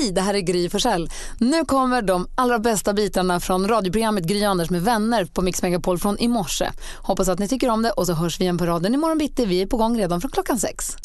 [0.00, 1.10] Hej, det här är Gry Forssell.
[1.38, 5.98] Nu kommer de allra bästa bitarna från radioprogrammet Gry Anders med vänner på Mix Megapol
[5.98, 6.70] från i morse.
[6.96, 9.46] Hoppas att ni tycker om det och så hörs vi igen på raden imorgon bitti.
[9.46, 10.96] Vi är på gång redan från klockan sex.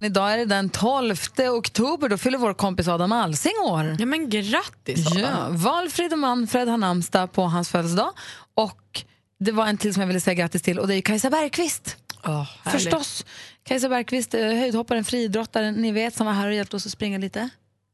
[0.00, 1.16] Idag är det den 12
[1.58, 3.96] oktober, då fyller vår kompis Adam Alsing år.
[3.98, 5.22] Ja men grattis Adam.
[5.22, 8.10] Ja, Valfrid och Manfred har namnsdag på hans födelsedag.
[8.54, 9.04] Och
[9.40, 11.96] det var en till som jag ville säga grattis till och det är Kajsa Bergqvist.
[12.24, 13.24] Oh, Förstås.
[13.64, 17.18] Kajsa Bergqvist, eh, höjdhopparen, friidrottaren, ni vet, som var här och hjälpte oss att springa
[17.18, 17.50] lite.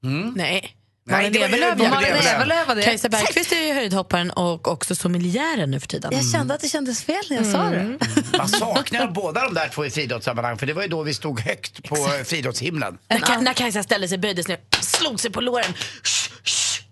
[0.06, 0.32] Mm.
[0.36, 0.76] Nej.
[1.08, 2.26] Nej, det var ju Malin Evelöv.
[2.26, 2.82] Evelöv var det.
[2.82, 6.12] Kajsa Bergqvist är ju höjdhopparen och också sommeliären nu för tiden.
[6.14, 7.98] Jag kände att det kändes fel när jag sa det.
[8.38, 11.40] Man saknar båda de där två i friidrottssammanhang för det var ju då vi stod
[11.40, 12.98] högt på friidrottshimlen.
[13.08, 15.72] När, Ka- när Kajsa ställde sig, böjde sig ner, slog sig på låren.
[16.02, 16.82] Shh, shh.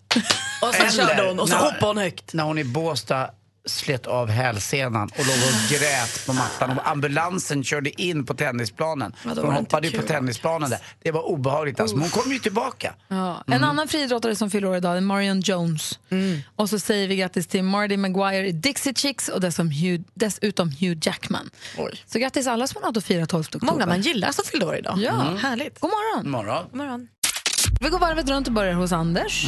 [0.63, 2.33] Och Eller körde hon och så hoppade hon högt.
[2.33, 3.31] När hon i Båstad
[3.67, 9.15] slet av hälsenan och låg och grät på mattan och ambulansen körde in på tennisplanen.
[9.25, 10.79] Ja, då hon hoppade ju på tennisplanen där.
[11.03, 11.97] Det var obehagligt alltså.
[11.97, 12.95] Men hon kom ju tillbaka.
[13.09, 13.45] Ja.
[13.47, 15.99] En annan friidrottare som fyller år idag är Marion Jones.
[16.57, 20.71] Och så säger vi grattis till Marty Maguire i Dixie Chicks och dessutom Hugh, dessutom
[20.71, 21.51] Hugh Jackman.
[21.79, 22.03] Oj.
[22.07, 23.67] Så grattis alla som har något att fira 12 oktober.
[23.67, 24.99] Många man gillar som fyllde år idag.
[24.99, 25.13] Ja,
[25.43, 25.81] Härligt.
[25.81, 26.31] God morgon.
[26.31, 26.65] Morgon.
[26.71, 27.09] God morgon.
[27.85, 29.47] Vi går varvet runt och börjar hos Anders.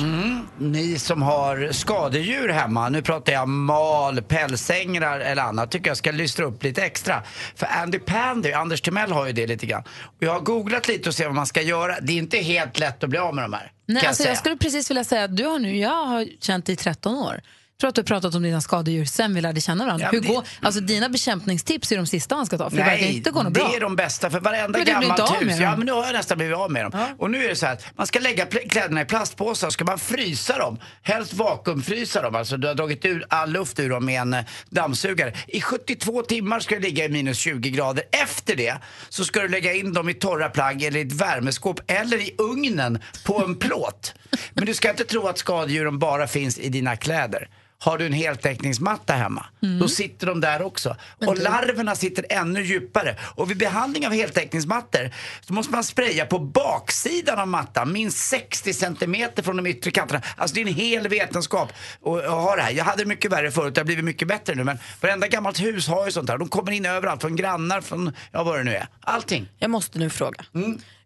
[0.58, 6.10] Ni som har skadedjur hemma, nu pratar jag mal, pälsängrar eller annat, tycker jag ska
[6.10, 7.22] lystra upp lite extra.
[7.54, 9.82] För Andy Pandy, Anders Timell har ju det lite grann.
[10.02, 12.00] Och jag har googlat lite och ser vad man ska göra.
[12.00, 13.72] Det är inte helt lätt att bli av med de här.
[13.86, 16.28] Nej, kan alltså jag jag skulle precis vilja säga att du har nu, jag har
[16.40, 17.40] känt dig i 13 år.
[17.80, 20.06] Tror att du har pratat om dina skadedjur sen vi lärde känna varandra.
[20.06, 22.82] Ja, Hur det- går, alltså dina bekämpningstips är de sista man ska ta, för det
[22.82, 23.74] verkar inte gå något det bra.
[23.76, 25.58] är de bästa för varenda Men gammalt hus.
[25.60, 27.00] Ja, men nu har jag nästan blivit av med dem.
[27.18, 29.98] Och nu är det så här att man ska lägga kläderna i plastpåsar, ska man
[29.98, 34.20] frysa dem, helst vakuumfrysa dem, alltså du har dragit ur all luft ur dem med
[34.20, 35.32] en eh, dammsugare.
[35.48, 38.04] I 72 timmar ska det ligga i minus 20 grader.
[38.22, 38.76] Efter det
[39.08, 42.34] så ska du lägga in dem i torra plagg eller i ett värmeskåp eller i
[42.38, 44.14] ugnen på en plåt.
[44.54, 47.48] Men du ska inte tro att skadedjuren bara finns i dina kläder.
[47.78, 49.46] Har du en heltäckningsmatta hemma,
[49.80, 50.96] då sitter de där också.
[51.26, 53.16] och larverna sitter ännu djupare.
[53.20, 55.10] Och vid behandling av heltäckningsmattor
[55.40, 60.22] så måste man spraya på baksidan av mattan, minst 60 centimeter från de yttre kanterna.
[60.36, 61.72] Alltså det är en hel vetenskap
[62.04, 62.70] att ha det här.
[62.70, 64.64] Jag hade det mycket värre förut, det har blivit mycket bättre nu.
[64.64, 66.38] Men varenda gammalt hus har ju sånt här.
[66.38, 68.86] De kommer in överallt, från grannar, från ja vad det nu är.
[69.00, 69.48] Allting.
[69.58, 70.44] Jag måste nu fråga.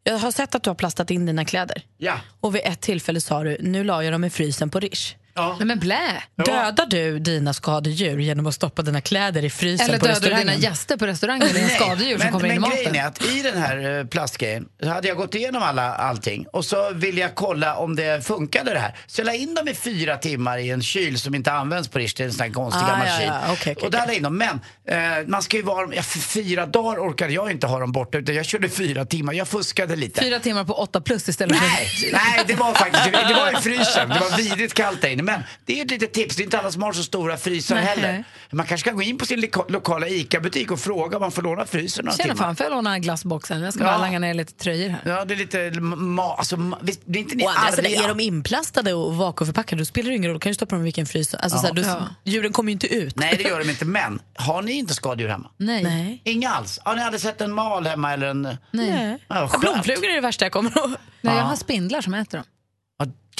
[0.02, 1.82] Jag har sett att du har plastat in dina kläder.
[1.98, 2.20] Ja.
[2.40, 5.14] Och vid ett tillfälle sa du, nu la jag dem i frysen på Rish.
[5.34, 5.56] Ja.
[5.58, 6.22] Nej, men blä!
[6.46, 10.36] Dödar du dina skadedjur genom att stoppa dina kläder i frysen Eller på dödar du
[10.36, 12.76] dina gäster på restaurangen, dina Nej, skadedjur som men, kommer in i men maten?
[12.76, 16.46] grejen är att i den här eh, plastgrejen så hade jag gått igenom alla, allting
[16.52, 18.96] och så ville jag kolla om det funkade det här.
[19.06, 21.98] Så jag la in dem i fyra timmar i en kyl som inte används på
[21.98, 24.06] Rish, det är en sån här konstig Ah, ja, ja, okej, okej, och där la
[24.06, 24.36] jag in dem.
[24.38, 27.92] Men eh, man ska ju vara, ja, för fyra dagar orkade jag inte ha dem
[27.92, 29.32] borta utan jag körde fyra timmar.
[29.32, 30.20] Jag fuskade lite.
[30.20, 31.66] Fyra timmar på åtta plus istället för...
[31.66, 34.08] Nej, nej, det var faktiskt det var i frysen.
[34.08, 35.19] Det var vidrigt kallt där inne.
[35.22, 36.36] Men det är ett litet tips.
[36.36, 37.84] Det är inte alla som har så stora frysar Nej.
[37.84, 38.24] heller.
[38.50, 41.42] Man kanske kan gå in på sin loka- lokala ICA-butik och fråga om man får
[41.42, 42.46] låna frysen några Tjena timmar.
[42.46, 43.60] fan, får jag låna glassboxen?
[43.62, 43.90] Jag ska Ja.
[43.90, 45.00] bara langa ner lite tröjor här.
[45.04, 48.04] Ja, det är lite ma- alltså, ma- visst, blir inte ni Å andra sidan, arga?
[48.04, 50.34] är de inplastade och vakuumförpackade då spelar det ingen roll.
[50.36, 51.34] Då kan du stoppa dem i vilken frys.
[51.34, 52.00] Alltså, så här, då, Ja.
[52.24, 53.16] Djuren kommer ju inte ut.
[53.16, 53.84] Nej, det gör de inte.
[53.84, 55.50] Men har ni inte skadedjur hemma?
[55.56, 55.82] Nej.
[55.82, 56.20] Nej.
[56.24, 56.78] Inga alls?
[56.84, 58.56] Har ni aldrig sett en mal hemma eller en...
[58.70, 59.18] Nej.
[59.28, 59.50] Ja.
[59.60, 60.90] Blomflugor är det värsta jag kommer ihåg.
[61.20, 62.46] Nej, jag har spindlar som äter dem.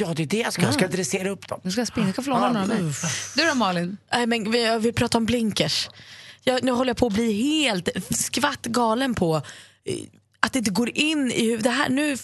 [0.00, 0.62] Ja, det är det jag ska.
[0.62, 1.60] Jag ska dressera upp dem.
[1.62, 2.92] Du ska springa, jag kan få låna några av mig.
[3.36, 3.96] Du då Malin?
[4.12, 5.88] Nej, men vi, vi pratar om blinkers.
[6.44, 9.36] Jag, nu håller jag på att bli helt skvatt galen på
[9.84, 9.94] eh,
[10.40, 11.64] att det inte går in i huvudet.
[11.64, 12.16] Det här, nu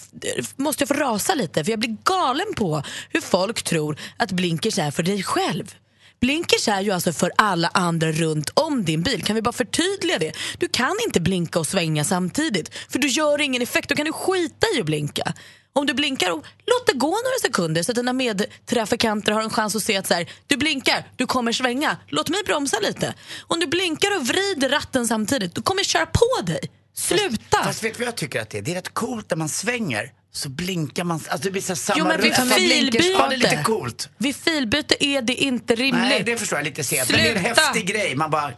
[0.57, 4.79] måste jag få rasa lite för jag blir galen på hur folk tror att blinkers
[4.79, 5.75] är för dig själv.
[6.21, 9.25] Blinkers är ju alltså för alla andra runt om din bil.
[9.25, 10.33] Kan vi bara förtydliga det?
[10.59, 13.89] Du kan inte blinka och svänga samtidigt för du gör ingen effekt.
[13.89, 15.35] Då kan du skita i att blinka.
[15.77, 19.51] Om du blinkar, och låt det gå några sekunder så att dina medtrafikanter har en
[19.51, 21.97] chans att se att så här, du blinkar, du kommer svänga.
[22.09, 23.15] Låt mig bromsa lite.
[23.47, 26.61] Om du blinkar och vrider ratten samtidigt, då kommer köra på dig.
[26.95, 27.65] Sluta!
[27.65, 28.63] Fast vet du vad jag tycker att det är?
[28.63, 31.21] Det är rätt coolt när man svänger så blinkar man.
[31.29, 33.07] Alltså det blir så samma Jo, men vid filbyte.
[33.09, 34.09] Ja, det är lite coolt.
[34.19, 36.09] Vid filbyte är det inte rimligt.
[36.09, 37.11] Nej, det förstår jag lite sent.
[37.11, 37.61] Men det är en Sluta!
[37.61, 38.15] häftig grej.
[38.15, 38.53] Man bara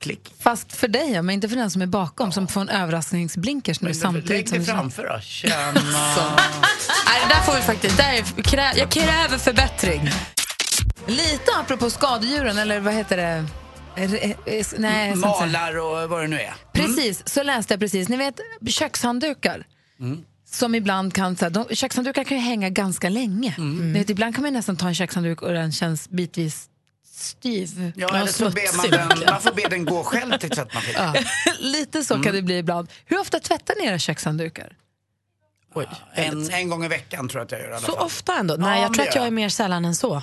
[0.00, 0.34] klick.
[0.40, 3.80] Fast för dig, ja, men inte för den som är bakom som får en överraskningsblinkers
[3.80, 4.50] nu samtidigt.
[4.50, 5.20] Lägg dig framför då.
[5.20, 5.72] Tjena.
[5.72, 10.10] Nej, det där får vi faktiskt, där är, krä, jag kräver förbättring.
[11.06, 13.44] Lite apropå skadedjuren, eller vad heter det?
[13.96, 15.14] Re- eh, Nej.
[15.14, 16.54] Malar och vad det nu är.
[16.72, 18.08] Precis, så läste jag precis.
[18.08, 19.66] Ni vet kökshanddukar.
[20.50, 23.54] Som ibland kan, så här, de, kökshanddukar kan ju hänga ganska länge.
[23.58, 26.66] Ni vet, ibland kan man nästan ta en kökshandduk och den känns bitvis
[27.20, 27.92] styv.
[27.96, 31.14] Ja, eller så ber man, den, man får be den gå själv till tvättmaskinen.
[31.58, 32.88] Lite så kan det bli ibland.
[33.04, 34.76] Hur ofta tvättar ni era kökshanddukar?
[36.14, 38.04] En, en gång i veckan tror jag att jag gör i alla Så fall.
[38.06, 38.54] ofta ändå?
[38.54, 40.22] Nej, Ja, jag tror att jag är mer sällan än så.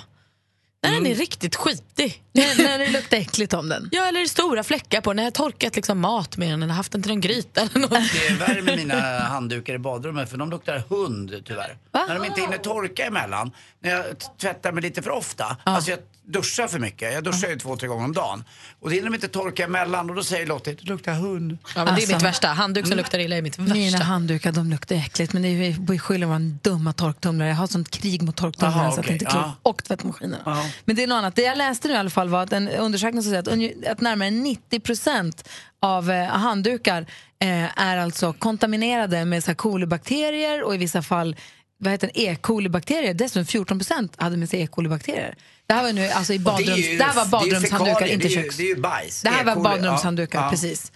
[0.82, 1.18] När den är Mm.
[1.18, 2.22] riktigt skitig.
[2.32, 3.88] när, det luktar äckligt om den.
[3.92, 5.16] Ja, eller stora fläckar på den.
[5.16, 7.78] När jag har torkat liksom mat med den eller haft den till en gryta eller
[7.80, 7.90] något.
[7.90, 11.76] Det är värre med mina handdukar i badrummet för de luktar hund tyvärr.
[11.92, 13.50] När de inte hinner torka emellan.
[13.82, 14.04] När jag
[14.40, 15.56] tvättar mig lite för ofta.
[15.64, 17.12] Alltså jag duschar för mycket.
[17.14, 18.44] Jag duschar ju två, tre gånger om dagen.
[18.80, 21.58] Och det hinner de inte torka emellan och då säger Lottie, det luktar hund.
[21.74, 22.12] Ja, men det är Alltså.
[22.12, 22.48] mitt värsta.
[22.48, 23.74] Handduk som luktar illa är mitt värsta.
[23.74, 27.48] Mina handdukar de luktar äckligt men det är skyller våra dumma torktumlare.
[27.48, 29.46] Jag har sånt krig mot torktumlare Aha, så att det inte är klokt.
[29.46, 29.54] ja.
[29.62, 30.64] Och tvättmaskinerna.
[30.84, 31.36] Men det är något annat.
[31.36, 33.42] Det jag läste nu i alla fall var att en undersökning som säger
[33.82, 35.48] att, att närmare 90 procent
[35.82, 37.06] av eh, handdukar
[37.40, 41.36] eh, är alltså kontaminerade med så här kolibakterier och i vissa fall
[41.80, 42.36] vad heter E.
[42.40, 43.14] coli-bakterier.
[43.14, 44.66] Dessutom 14 procent hade med sig E.
[44.66, 45.34] coli-bakterier.
[45.66, 48.06] Det här var nu alltså i badrums, det, ju- här var det är ju badrumshanddukar,
[48.06, 48.56] inte det är ju- köks.
[48.56, 49.22] Det är ju bajs.
[49.22, 49.56] Det här var E.
[49.62, 50.50] badrumshanddukar, ja.
[50.50, 50.92] Precis.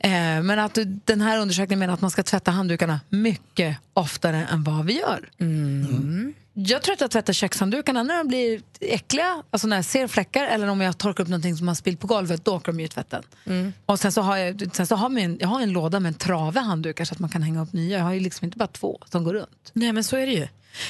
[0.00, 0.10] Eh,
[0.42, 4.84] men att den här undersökningen menar att man ska tvätta handdukarna mycket oftare än vad
[4.86, 5.28] vi gör.
[6.54, 10.44] Jag tror att jag tvättar kökshanddukarna när de blir äckliga, alltså när jag ser fläckar
[10.46, 12.86] eller om jag torkar upp någonting som har spillt på golvet, då åker de ju
[12.86, 13.22] i tvätten.
[13.86, 16.08] Och sen så har jag, sen så har jag, en, jag har en låda med
[16.08, 17.98] en trave handdukar så att man kan hänga upp nya.
[17.98, 19.70] Jag har ju liksom inte bara två som går runt.
[19.72, 20.48] Nej, men så är det ju.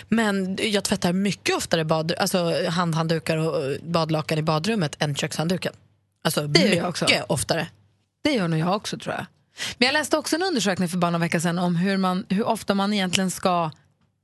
[0.08, 5.72] Men jag tvättar mycket oftare bad, alltså handhanddukar och badlakan i badrummet än kökshandduken.
[6.24, 7.06] Alltså Det gör jag mycket också.
[7.28, 7.66] oftare.
[8.24, 9.26] Det gör nog jag också tror jag.
[9.78, 12.46] Men jag läste också en undersökning för bara några veckor sedan om hur, man, hur
[12.46, 13.70] ofta man egentligen ska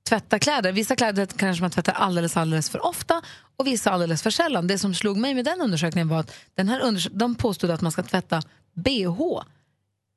[0.08, 0.72] tvätta kläder.
[0.72, 3.22] Vissa kläder kanske man tvättar alldeles, alldeles för ofta
[3.56, 4.66] och vissa alldeles för sällan.
[4.66, 7.80] Det som slog mig med den undersökningen var att den här undersök- de påstod att
[7.80, 8.42] man ska tvätta
[8.74, 9.20] bh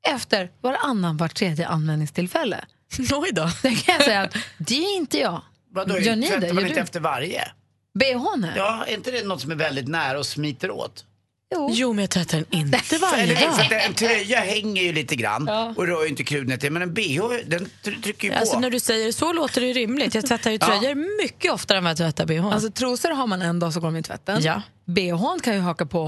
[0.08, 2.64] efter varannan, var tredje användningstillfälle.
[3.12, 3.48] Oj då.
[3.62, 5.42] Det kan jag säga att det är inte jag.
[5.70, 6.52] Vadå, Gör ni tvättar det?
[6.52, 6.82] man Gör inte du?
[6.84, 7.52] efter varje?
[8.00, 8.56] Är?
[8.56, 11.04] Ja, är inte det något som är väldigt nära och smiter åt?
[11.52, 11.68] Jo.
[11.72, 13.60] Jo, men jag tvättar den inte varje för dag.
[13.80, 17.20] att en tröja hänger ju lite grann och rör ju inte krudnet men en bh
[17.46, 18.38] den tr- trycker ju på.
[18.40, 20.14] Alltså, när du säger så låter det rimligt.
[20.14, 22.46] Jag tvättar ju tröjor mycket oftare än vad jag tvättar bh.
[22.46, 24.42] Alltså trosor har man en dag så går de i tvätten.
[24.42, 24.62] Ja.
[24.84, 26.00] Bhn kan ju haka på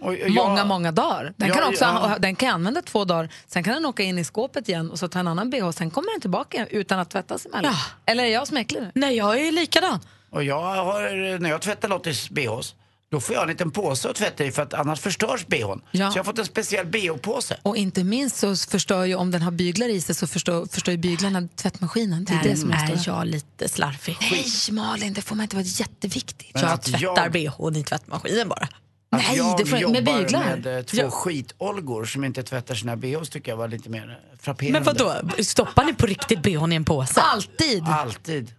[0.00, 1.34] Och- och jag- många, många dagar.
[1.36, 2.16] Den, Ja, kan också, ja.
[2.18, 4.98] den kan jag använda två dagar, sen kan den åka in i skåpet igen och
[4.98, 7.72] så ta en annan bh, sen kommer den tillbaka utan att tvättas emellan.
[7.72, 8.12] Ja.
[8.12, 8.90] Eller är jag som är äcklig nu?
[8.94, 10.00] Nej, jag är likadan.
[10.30, 12.74] Och jag har, när jag tvättar Lottis bhs,
[13.14, 15.80] då får jag en liten påse att tvätta i för att annars förstörs bhn.
[15.90, 16.10] Ja.
[16.10, 17.56] Så jag har fått en speciell bh-påse.
[17.62, 20.92] Och inte minst så förstör ju, om den har byglar i sig så förstör, förstör
[20.92, 22.24] ju byglarna tvättmaskinen.
[22.24, 23.16] Det är det som är, stora.
[23.18, 24.16] jag lite slarvig.
[24.20, 26.50] Nej Malin, det får man inte vara jätteviktigt.
[26.54, 28.68] Men Jag att tvättar jag- bhn i tvättmaskinen bara.
[29.10, 30.56] Att Nej, jag det får- med jobbar byglar.
[30.56, 31.10] med eh, två Ja.
[31.10, 34.80] skitolgor som inte tvättar sina bhs tycker jag var lite mer frapperande.
[34.80, 37.20] Men vadå, stoppar ni på riktigt bhn i en påse?
[37.20, 37.84] Alltid!
[37.88, 38.52] Alltid.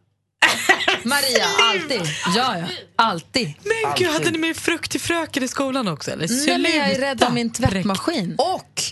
[1.03, 2.01] Maria, alltid.
[2.35, 2.65] Ja, ja.
[2.95, 3.53] Alltid.
[3.63, 6.11] Men gud, hade ni med frukt till fröken i skolan också?
[6.11, 6.47] Eller?
[6.47, 8.35] Nej, men jag är rädd om min tvättmaskin.
[8.37, 8.83] Och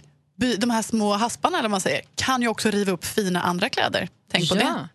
[0.58, 4.10] de här små hasparna eller man säger, kan ju också riva upp fina andra kläder.
[4.32, 4.90] Tänk på det.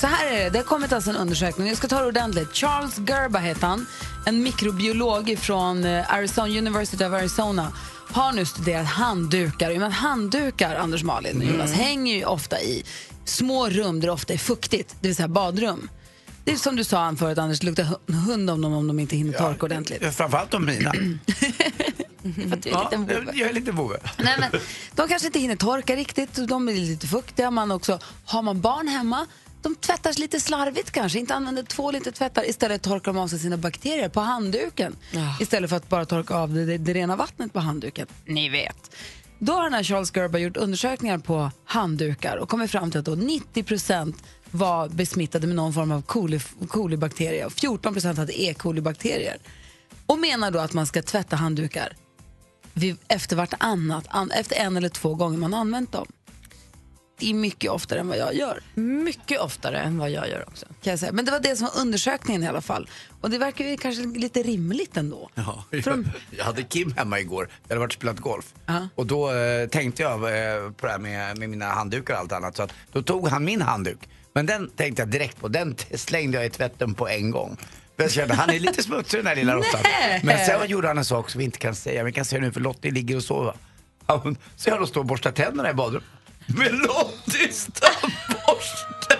[0.00, 1.68] Så här är det, det har kommit alltså en undersökning.
[1.68, 2.54] Jag ska ta det ordentligt.
[2.56, 3.86] Charles Gerba heter han,
[4.26, 7.72] en mikrobiolog från Arizona, University of Arizona
[8.12, 9.78] har nu studerat handdukar.
[9.78, 12.84] Men handdukar, Anders Malin och Jonas, hänger ju ofta i
[13.24, 15.88] små rum där det ofta är fuktigt, det vill säga badrum.
[16.44, 18.98] Det är som du sa förut, Anders, det luktar hu- hund om dem om de
[19.00, 20.02] inte hinner torka ordentligt.
[20.02, 20.92] Ja, Framförallt de mina.
[22.48, 23.32] För att du är Ja, liten vovve.
[23.34, 23.72] jag är lite.
[24.18, 24.50] Nej, men
[24.94, 27.50] de kanske inte hinner torka riktigt, och de är lite fuktiga.
[27.50, 29.26] Man också, har man barn hemma,
[29.62, 32.48] de tvättas lite slarvigt kanske, inte använder tvål, inte tvättar.
[32.48, 34.96] Istället torkar de av sig sina bakterier på handduken.
[35.40, 38.06] Istället för att bara torka av det, det, det rena vattnet på handduken.
[38.26, 38.96] Ni vet.
[39.38, 43.06] Då har den här Charles Gerber gjort undersökningar på handdukar och kommit fram till att
[43.06, 44.14] då 90%
[44.50, 48.54] var besmittade med någon form av coli, kolibakterie och 14% hade E.
[48.58, 49.36] coli-bakterier.
[50.06, 51.96] Och menar då att man ska tvätta handdukar
[52.72, 56.06] vid, efter vartannat, an, efter en eller två gånger man använt dem.
[57.20, 58.60] Det är mycket oftare än vad jag gör.
[58.74, 60.66] Mycket oftare än vad jag gör också.
[60.66, 61.12] Kan jag säga.
[61.12, 62.88] Men det var det som var undersökningen i alla fall.
[63.20, 65.30] Och det verkar ju kanske lite rimligt ändå.
[65.34, 68.54] Ja, de- jag hade Kim hemma igår, jag hade varit och spelat golf.
[68.66, 68.88] Ja.
[68.94, 72.32] Och då eh, tänkte jag eh, på det här med, med mina handdukar och allt
[72.32, 72.56] annat.
[72.56, 73.98] Så att, då tog han min handduk.
[74.32, 77.56] Men den tänkte jag direkt på, den slängde jag i tvätten på en gång.
[77.96, 79.80] Jag kände, han är lite smutsig den här lilla råttan.
[80.22, 81.98] Men sen gjorde han en sak som vi inte kan säga.
[81.98, 83.54] Men vi kan säga nu för Lottie ligger och sover.
[84.56, 86.08] Så jag då står och borstar tänderna i badrummet.
[86.54, 89.18] Med Lotties tandborste!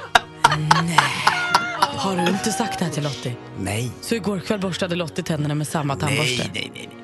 [1.80, 3.36] Har du inte sagt det här till Lottie?
[3.58, 3.90] Nej.
[4.00, 6.38] Så igår kväll borstade Lottie tänderna med samma tandborste?
[6.38, 6.88] Nej, nej, nej.
[6.88, 6.96] nej.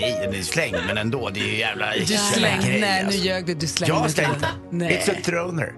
[0.00, 1.30] Nej, den är slängd men ändå.
[1.30, 1.92] Det är ju jävla...
[1.96, 3.20] Du slängde, grej, nej nu alltså.
[3.20, 3.94] ljög du, du slängde.
[3.94, 4.44] Jag den.
[4.70, 5.02] Nej.
[5.06, 5.74] It's a throner.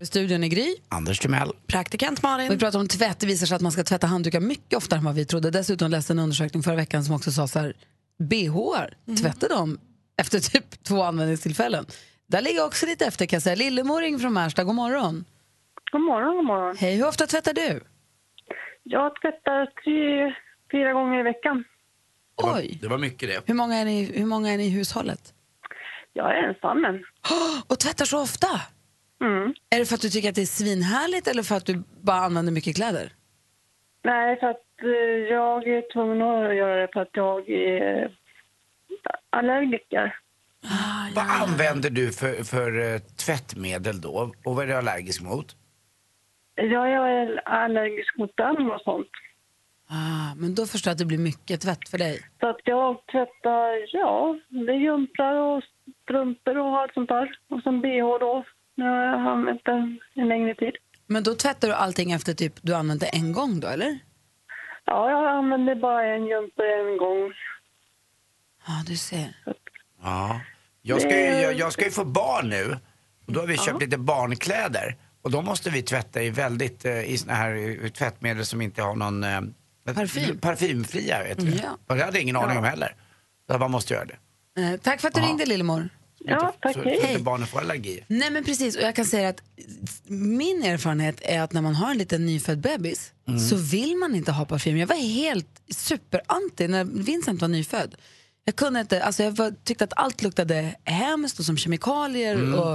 [0.04, 0.74] Studion är Gry.
[0.88, 1.50] Anders Timell.
[1.66, 2.58] Praktikant Vi Malin.
[2.58, 3.18] pratar om tvätt.
[3.18, 5.50] Det visar sig att man ska tvätta handdukar mycket oftare än vad vi trodde.
[5.50, 7.74] Dessutom läste en undersökning förra veckan som också sa så här,
[8.18, 8.56] bh
[9.20, 9.78] tvättar de
[10.20, 11.86] efter typ två användningstillfällen.
[12.26, 13.56] Där ligger jag också lite efter kan jag säga.
[13.56, 15.24] Lillemor ringer från Märsta, god morgon.
[15.92, 16.76] God morgon, god morgon.
[16.76, 17.80] Hej, hur ofta tvättar du?
[18.82, 20.34] Jag tvättar tre,
[20.72, 21.64] fyra gånger i veckan.
[22.36, 23.42] Det var, Oj, det var mycket det.
[23.46, 25.34] hur många är ni, hur många är ni i hushållet?
[26.12, 26.94] Jag är ensam, men...
[27.68, 28.46] Och tvättar så ofta?
[29.20, 29.54] Mm.
[29.70, 32.16] Är det för att du tycker att det är svinhärligt eller för att du bara
[32.16, 33.12] använder mycket kläder?
[34.04, 34.88] Nej, för att eh,
[35.30, 38.18] jag är tvungen att göra det för att jag är
[39.38, 40.16] allergiker.
[41.14, 44.32] Vad använder du för, för eh, tvättmedel då?
[44.44, 45.56] Och vad är du allergisk mot?
[46.54, 49.10] Jag är allergisk mot damm och sånt.
[49.90, 52.20] Ah, men då förstår jag att det blir mycket tvätt för dig.
[52.40, 55.62] Så att jag tvättar, ja, det är jumprar och
[56.02, 57.38] strumpor och allt sånt där.
[57.50, 60.76] Och sen bh då, när jag har använt den en längre tid.
[61.06, 63.98] Men då tvättar du allting efter typ du använt det en gång då, eller?
[64.84, 67.32] Ja, jag använder bara en jumper en gång.
[68.68, 69.36] Ja, du ser.
[70.02, 70.40] Ja.
[70.82, 72.78] Jag ska, ju, jag, jag ska ju få barn nu.
[73.26, 74.96] Och då har vi köpt lite barnkläder.
[75.22, 78.82] Och då måste vi tvätta i väldigt, eh, i såna här eh, tvättmedel som inte
[78.82, 79.24] har någon...
[79.24, 79.40] Eh,
[79.94, 80.38] Parfym.
[80.38, 81.50] Parfymfria, vet du.
[81.50, 81.78] Ja.
[81.86, 82.94] Och det hade jag ingen aning om heller.
[83.50, 84.16] Så man måste göra det.
[84.62, 85.88] Eh, tack för att du ringde Lillemor.
[86.18, 86.74] Ja, tack.
[86.74, 87.00] Så, hej.
[87.00, 88.04] så inte barnen får allergier.
[88.08, 89.42] Nej men precis, och jag kan säga att
[90.06, 93.12] min erfarenhet är att när man har en liten nyfödd bebis
[93.50, 94.76] så vill man inte ha parfym.
[94.76, 97.94] Jag var helt superanti när Vincent var nyfödd.
[98.48, 102.54] Jag kunde inte, alltså jag var, tyckte att allt luktade hemskt och som kemikalier.
[102.54, 102.72] Och,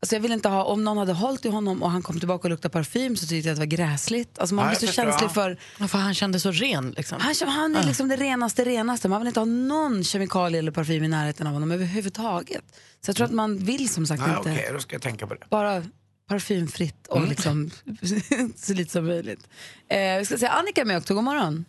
[0.00, 2.42] alltså jag ville inte ha, om någon hade hållit i honom och han kom tillbaka
[2.48, 4.38] och luktade parfym så tyckte jag att det var gräsligt.
[4.38, 6.94] Alltså man Ja, blir så känslig för Ja, För han kände så ren.
[6.96, 7.20] Liksom.
[7.20, 9.08] han, han är liksom det renaste, renaste.
[9.08, 12.64] Man vill inte ha någon kemikalie eller parfym i närheten av honom överhuvudtaget.
[13.00, 15.26] Så jag tror att man vill som sagt Ja, inte Okej, då ska jag tänka
[15.26, 15.46] på det.
[15.50, 15.82] bara
[16.28, 17.70] parfymfritt och liksom
[18.56, 19.48] så lite som möjligt.
[19.88, 21.64] Eh, vi ska se, Annika är med också, god morgon.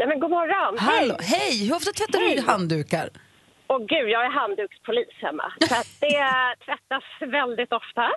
[0.00, 0.78] Ja, men god morgon.
[0.78, 1.66] Hallå, hej!
[1.66, 2.40] Hur ofta tvättar du Hej.
[2.50, 3.06] handdukar?
[3.66, 5.52] Och gud, jag är handdukspolis hemma.
[5.68, 6.20] Så att det
[6.66, 7.04] tvättas
[7.38, 8.04] väldigt ofta.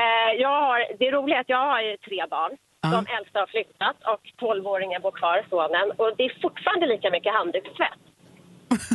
[0.00, 2.52] Eh, jag har, det roliga är att jag har tre barn.
[2.96, 5.86] De äldsta har flyttat och 12-åringen bor kvar, sonen.
[6.00, 8.02] Och det är fortfarande lika mycket handdukstvätt.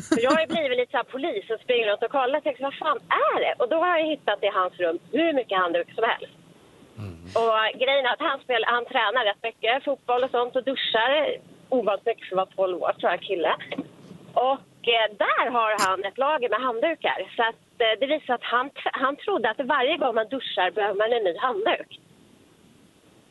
[0.09, 2.43] Så jag har ju blivit lite så här polis och springer runt och kollar och
[2.43, 2.99] tänker, vad fan
[3.33, 3.53] är det?
[3.61, 6.35] Och då har jag hittat i hans rum hur mycket handduk som helst.
[7.41, 11.37] Och grejen är att han, spelar, han tränar rätt mycket, fotboll och sånt, och duschar
[11.69, 13.53] ovanligt mycket för att vara 12 år, tror jag, kille.
[14.33, 17.19] Och eh, där har han ett lager med handdukar.
[17.35, 20.95] Så att, eh, det visar att han, han trodde att varje gång man duschar behöver
[20.95, 21.99] man en ny handduk.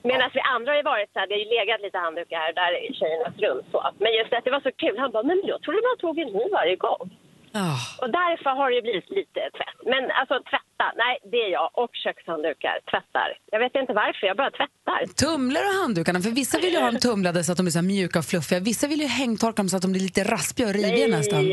[0.02, 2.52] Medan vi andra har ju varit så här, det har ju legat lite handdukar här
[2.52, 3.62] där i tjejernas rum.
[3.72, 3.90] Så.
[3.98, 6.32] Men just att det var så kul, han bara, men jag trodde man tog en
[6.38, 7.04] ny varje gång.
[7.54, 7.80] Oh.
[8.00, 9.78] Och därför har det blivit lite tvätt.
[9.92, 10.34] Men alltså
[10.84, 11.70] tvätta, nej det är jag.
[11.74, 13.38] Och kökshanddukar, tvättar.
[13.52, 15.06] Jag vet inte varför, jag bara tvättar.
[15.14, 16.20] Tumlar du handdukarna?
[16.20, 18.60] För vissa vill ju ha dem tumlade så att de är så mjuka och fluffiga.
[18.60, 21.44] Vissa vill ju hängtorka dem så att de blir lite raspiga och riviga nästan.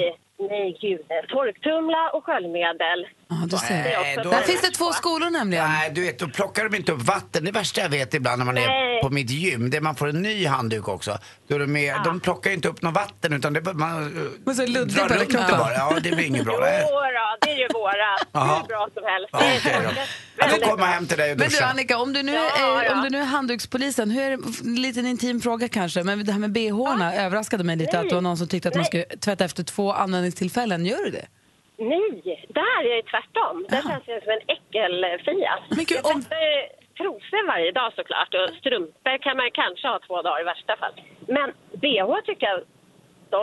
[0.49, 0.99] Nej, gud.
[1.29, 2.99] Torktumla och sköljmedel.
[3.29, 3.73] Ja, du ser.
[3.73, 5.69] Nej, då- Där finns det två skolor nämligen.
[5.69, 7.45] Nej, du vet, då plockar de inte upp vatten.
[7.45, 9.01] Det värsta jag vet ibland när man är Nej.
[9.01, 11.17] på mitt gym, det är man får en ny handduk också.
[11.47, 14.29] Då är de, med, de plockar ju inte upp något vatten utan det, man uh,
[14.45, 15.57] Men så luddigt drar runt det kroppen.
[15.59, 15.73] bara.
[15.73, 16.57] Ja, det blir inget bra.
[16.61, 16.83] Nej.
[16.89, 17.01] då,
[17.41, 17.93] det är ju våra.
[18.31, 18.59] Jaha.
[18.61, 19.29] Hur bra som helst.
[19.31, 20.01] Ja, Det är okej då.
[20.37, 20.85] Jag får komma bra.
[20.85, 21.65] hem till dig och Men du duscha.
[21.65, 22.41] Annika, om du nu, Ja,
[22.81, 22.93] är, ja.
[22.95, 26.31] om du nu är handdukspolisen, hur är det, en liten intim fråga kanske, men det
[26.31, 28.01] här med bh-orna överraskade mig lite Nej.
[28.01, 29.93] att det var någon som tyckte att man skulle tvätta efter två
[30.31, 30.85] användningstillfällen.
[30.85, 31.27] Gör du det?
[31.77, 33.65] Nej, där är det tvärtom.
[33.69, 35.53] Det känns ju som en äckelfia.
[35.69, 36.23] Men gud, jag om-
[36.97, 40.93] trosor varje dag såklart och strumpor kan man kanske ha två dagar i värsta fall.
[41.27, 41.47] Men
[41.81, 42.59] bh tycker jag,
[43.31, 43.39] de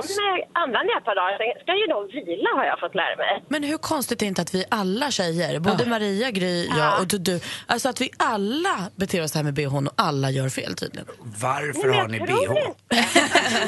[0.63, 1.39] använder jag ett par dagar.
[1.39, 3.43] Sen ska ju de vila har jag fått lära mig.
[3.49, 7.07] Men hur konstigt är det inte att vi alla tjejer, både Maria, Gry, jag och
[7.13, 10.75] du, du, alltså att vi alla beter oss här med bhn och alla gör fel
[10.75, 11.07] tydligen.
[11.43, 12.51] Varför har jag ni bh?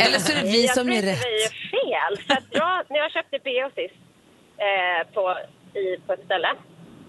[0.04, 1.24] Eller så är det vi jag som tror är inte rätt.
[1.26, 2.12] vi är fel.
[2.26, 4.00] För att jag, när jag köpte bh sist
[4.66, 5.22] eh, på,
[5.82, 6.50] i, på ett ställe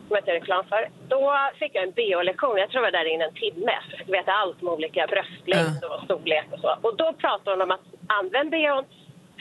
[0.08, 0.82] som jag inte reklam för,
[1.14, 1.24] då
[1.60, 2.58] fick jag en bh-lektion.
[2.64, 3.72] Jag tror jag var där inne en timme.
[3.90, 6.72] Jag fick veta allt om olika bröstlängd och storlek och så.
[6.86, 7.86] Och då pratade hon om att
[8.20, 8.86] använd bhn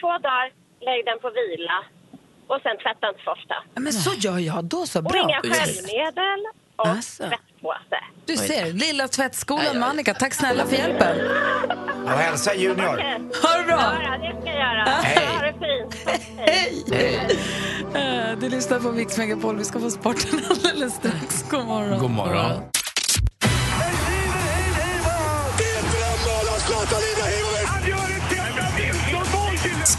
[0.00, 0.47] två dagar,
[0.88, 1.78] lägg den på vila
[2.47, 3.54] och sen tvätta inte för ofta.
[3.75, 4.99] Men så gör jag, då så.
[4.99, 5.21] Och Bra.
[5.23, 6.40] inga sköljmedel
[6.76, 7.23] och Alltså.
[7.23, 8.00] tvättpåse.
[8.26, 10.14] Du ser, lilla tvättskolan med Annika.
[10.14, 11.16] Tack snälla för hjälpen.
[12.04, 12.97] Och hälsa Junior.
[13.42, 13.80] Ha det bra.
[14.04, 14.85] Ja, det ska jag göra.
[14.85, 15.26] Hej.
[15.26, 16.19] Ha det fint.
[16.38, 16.85] Hej!
[17.95, 19.57] Eh, Du lyssnar på Mix Megapol.
[19.59, 21.45] Vi ska få sporten alldeles strax.
[21.50, 21.99] God morgon.
[21.99, 22.62] God morgon.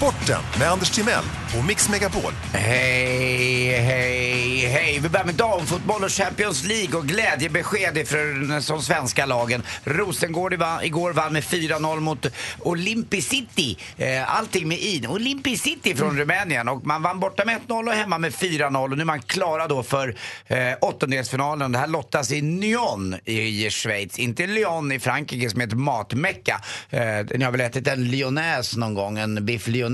[0.02, 1.24] Sporten med Anders Timell
[1.60, 2.34] och Mix Megapol.
[2.54, 5.00] Hej, hej, hej.
[5.00, 9.64] Vi börjar med damfotboll och Champions League och glädjebesked från de svenska lagen.
[9.84, 10.54] Rosengård
[10.84, 12.26] igår vann med 4-0 mot
[12.60, 13.78] Olympi City.
[13.98, 15.08] Eh, allting med in.
[15.08, 18.98] Olympi City från Rumänien och man vann borta med 1-0 och hemma med 4-0 och
[18.98, 20.16] nu är man klara då för
[20.48, 21.72] eh, åttondelsfinalen.
[21.72, 26.62] Det här lottas i Nyon i Schweiz, inte Lyon i Frankrike som är ett matmecka.
[26.90, 27.02] Eh,
[27.36, 29.91] ni har väl ätit en lyonnaise någon gång, en biff lyonnaise?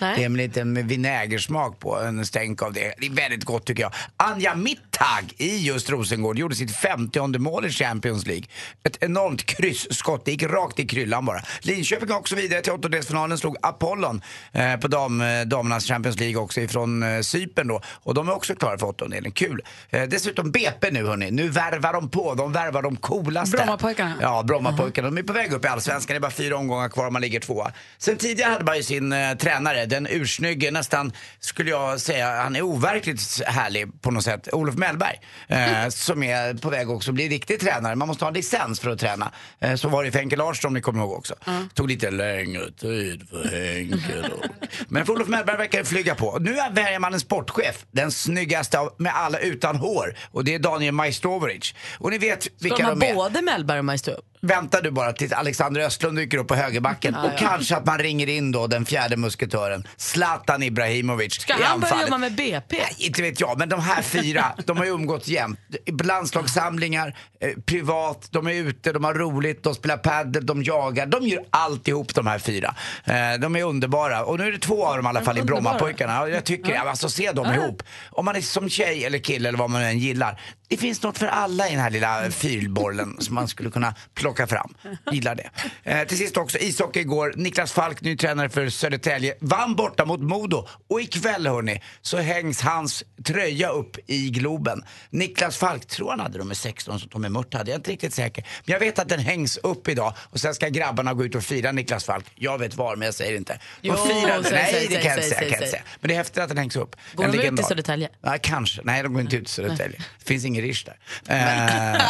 [0.00, 0.16] Nej.
[0.16, 2.94] Det är en liten vinägersmak på, en stänk av det.
[2.98, 3.92] Det är väldigt gott tycker jag.
[4.16, 8.44] Anja Mittag i just Rosengård gjorde sitt 50 mål i Champions League.
[8.84, 11.40] Ett enormt kryssskott, det gick rakt i kryllan bara.
[11.60, 16.60] Linköping också vidare till åttondelsfinalen, slog Apollon eh, på dam, eh, damernas Champions League också
[16.60, 17.80] ifrån eh, Cypern då.
[17.86, 19.62] Och de är också klara för åttondelen, kul.
[19.90, 23.56] Eh, dessutom BP nu hörni, nu värvar de på, de värvar de coolaste.
[23.56, 24.14] Brommapojkarna.
[24.20, 25.08] Ja, Brommapojkarna.
[25.10, 27.22] De är på väg upp i Allsvenskan, det är bara fyra omgångar kvar och man
[27.22, 27.72] ligger tvåa.
[27.98, 32.56] Sen tidigare hade man ju sin eh, tränare, den ursnygge, nästan skulle jag säga, han
[32.56, 35.20] är overkligt härlig på något sätt, Olof Mellberg.
[35.48, 37.94] Eh, som är på väg också att bli riktig tränare.
[37.94, 39.32] Man måste ha en licens för att träna.
[39.60, 41.34] Eh, så var det för Henke Larsson om ni kommer ihåg också.
[41.74, 44.42] Tog lite längre tid för Henke då.
[44.88, 46.38] Men för Olof Mellberg verkar flyga på.
[46.40, 50.14] Nu är- väljer man en sportchef, den snyggaste av, med alla utan hår.
[50.30, 51.74] Och det är Daniel Majstorovic.
[51.98, 53.14] Och ni vet vilka de de är.
[53.14, 54.14] både Mellberg och Majstro?
[54.40, 58.28] Väntar du bara tills Alexander Östlund dyker upp på högerbacken och kanske att man ringer
[58.28, 62.76] in då den fjärde musketören, Zlatan Ibrahimovic Ska i han börja jobba med BP?
[62.78, 65.58] Nej, inte vet jag, men de här fyra, de har ju umgåtts jämt.
[66.04, 71.06] Landslagssamlingar, eh, privat, de är ute, de har roligt, de spelar padel, de jagar.
[71.06, 72.74] De gör alltihop de här fyra.
[73.04, 74.24] Eh, de är underbara.
[74.24, 75.42] Och nu är det två av dem i alla fall i.
[75.42, 76.12] Brommapojkarna.
[76.12, 77.82] Ja, Jag tycker, alltså se dem ihop.
[78.10, 80.40] Om man är som tjej eller kille eller vad man än gillar.
[80.68, 84.46] Det finns något för alla i den här lilla fyrbollen som man skulle kunna plocka
[84.46, 84.74] fram.
[85.12, 85.50] Gillar det.
[85.82, 87.32] Eh, till sist också ishockey igår.
[87.36, 90.68] Niklas Falk, ny tränare för Södertälje, vann borta mot Modo.
[90.88, 94.84] Och ikväll hörni, så hängs hans tröja upp i Globen.
[95.10, 98.14] Niklas Falk, tror han hade nummer 16 som Tommy Mört hade, jag är inte riktigt
[98.14, 98.46] säker.
[98.64, 101.42] Men jag vet att den hängs upp idag och sen ska grabbarna gå ut och
[101.44, 102.24] fira Niklas Falk.
[102.34, 103.58] Jag vet var, men jag säger inte.
[103.80, 105.82] Jo, Och fira, säg, nej, säg, det kan jag inte säg, säga.
[106.00, 106.96] Men det är häftigt att den hängs upp.
[107.14, 107.62] Går En de ut i legendar.
[107.62, 108.08] Södertälje?
[108.22, 108.80] Ja, kanske.
[108.84, 109.98] Nej, de går inte ut i Södertälje.
[110.18, 110.96] Det finns ingen rish där.
[111.28, 112.02] Eh,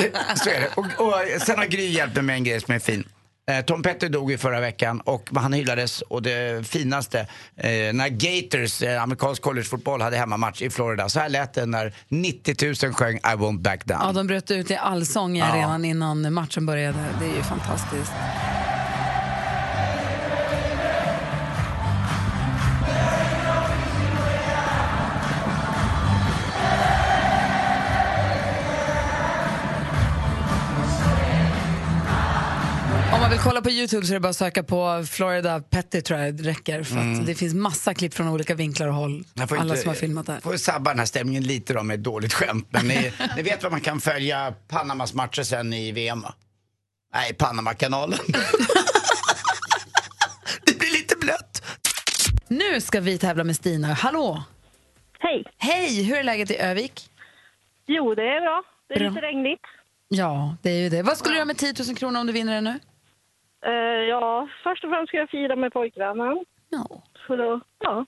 [0.00, 0.68] det- så är det.
[0.74, 1.14] Och, och
[1.46, 3.04] sen har Gry hjälpt mig med en grej som är fin.
[3.50, 7.20] Eh, Tom Petty dog ju förra veckan och han hyllades och det finaste
[7.56, 11.08] eh, när Gators, eh, amerikansk collegefotboll, hade hemmamatch i Florida.
[11.08, 14.00] Så här lät det när 90 000 sjöng I won't back down.
[14.02, 15.44] Ja, de bröt ut i allsång i Ja.
[15.46, 16.98] arenan innan matchen började.
[17.20, 18.12] Det är ju fantastiskt.
[33.44, 36.00] Om man vill kolla på Youtube så är det bara att söka på Florida Petty
[36.00, 36.82] tror jag det räcker.
[36.82, 39.10] För att det finns massa klipp från olika vinklar och håll.
[39.12, 39.24] Mm.
[39.34, 40.40] Jag får Alla inte- som har filmat det här.
[40.40, 42.66] får sabba den här stämningen lite då med ett dåligt skämt.
[42.70, 46.24] Men ni, ni vet vad man kan följa Panamas matcher sen i VM?
[47.14, 48.18] Nej, Panamakanalen.
[50.66, 51.62] det blir lite blött.
[52.48, 53.88] Nu ska vi tävla med Stina.
[53.94, 54.42] Hallå!
[55.18, 55.44] Hej.
[55.58, 56.02] Hej!
[56.02, 57.10] Hur är läget i Övik?
[57.86, 58.62] Jo, det är bra.
[58.88, 59.08] Det är Bra.
[59.08, 59.60] lite regnigt.
[60.08, 61.02] Ja, det är ju det.
[61.02, 62.78] Vad skulle du göra med 10 000 kronor om du vinner den nu?
[63.66, 66.44] Eh, ja, först och främst ska jag fira med pojkvännen.
[66.68, 66.86] Ja.
[67.28, 68.06] Då, ja.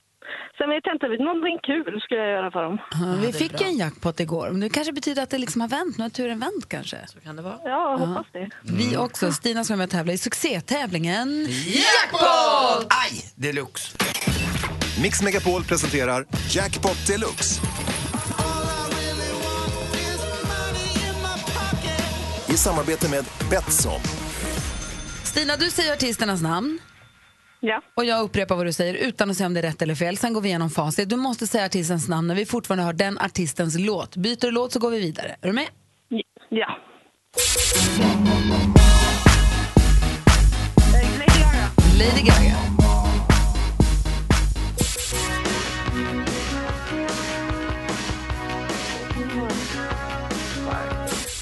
[0.58, 2.78] Sen vet jag inte, någonting kul ska jag göra för dem.
[3.20, 4.50] vi fick en jackpot igår.
[4.50, 5.98] Men det kanske betyder att det liksom har vänt.
[5.98, 6.96] Nu har turen vänt kanske.
[7.06, 7.58] Så kan det vara.
[7.64, 8.50] Ja, jag hoppas det.
[8.62, 9.32] Vi också.
[9.32, 11.28] Stina ska med och tävla i succétävlingen
[11.66, 12.86] Jackpot!
[13.04, 13.98] Aj, deluxe.
[15.02, 17.60] Mix Megapol presenterar Jackpot Deluxe.
[22.48, 24.23] I samarbete med Betsson.
[25.34, 26.78] Stina, du säger artisternas namn.
[27.60, 27.82] Ja.
[27.94, 30.16] Och jag upprepar vad du säger utan att säga om det är rätt eller fel.
[30.16, 31.08] Sen går vi igenom facit.
[31.08, 34.16] Du måste säga artistens namn när vi fortfarande hör den artistens låt.
[34.16, 35.36] Byter du låt så går vi vidare.
[35.40, 35.66] Är du med?
[36.48, 36.78] Ja.
[40.92, 41.70] Lady Gaga.
[41.98, 42.56] Lady Gaga.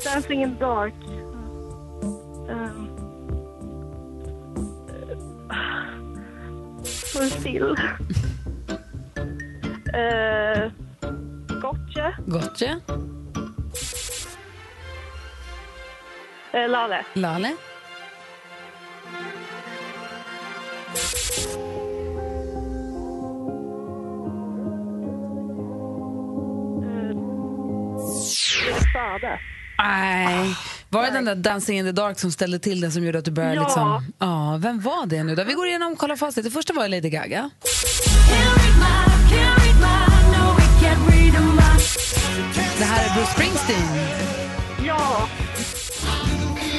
[0.04, 0.94] Dancing in the dark.
[2.48, 2.91] Um,
[6.84, 7.76] Står still.
[9.94, 10.70] Uh,
[11.60, 12.16] Gotcha.
[12.26, 12.80] Gotcha.
[16.54, 17.04] Uh, Lale.
[17.14, 17.56] Lale.
[26.82, 27.98] Uh,
[28.92, 29.38] Sade.
[29.78, 30.56] Nej.
[30.92, 33.24] Var det den där Dancing in the dark som ställde till det som gjorde att
[33.24, 33.62] du började Ja.
[33.62, 34.12] liksom...
[34.18, 35.44] Ja, vem var det nu då?
[35.44, 36.44] Vi går igenom och kollar facit.
[36.44, 37.50] Det första var Lady Gaga.
[42.78, 43.88] Det här är Bruce Springsteen.
[44.86, 45.28] Ja.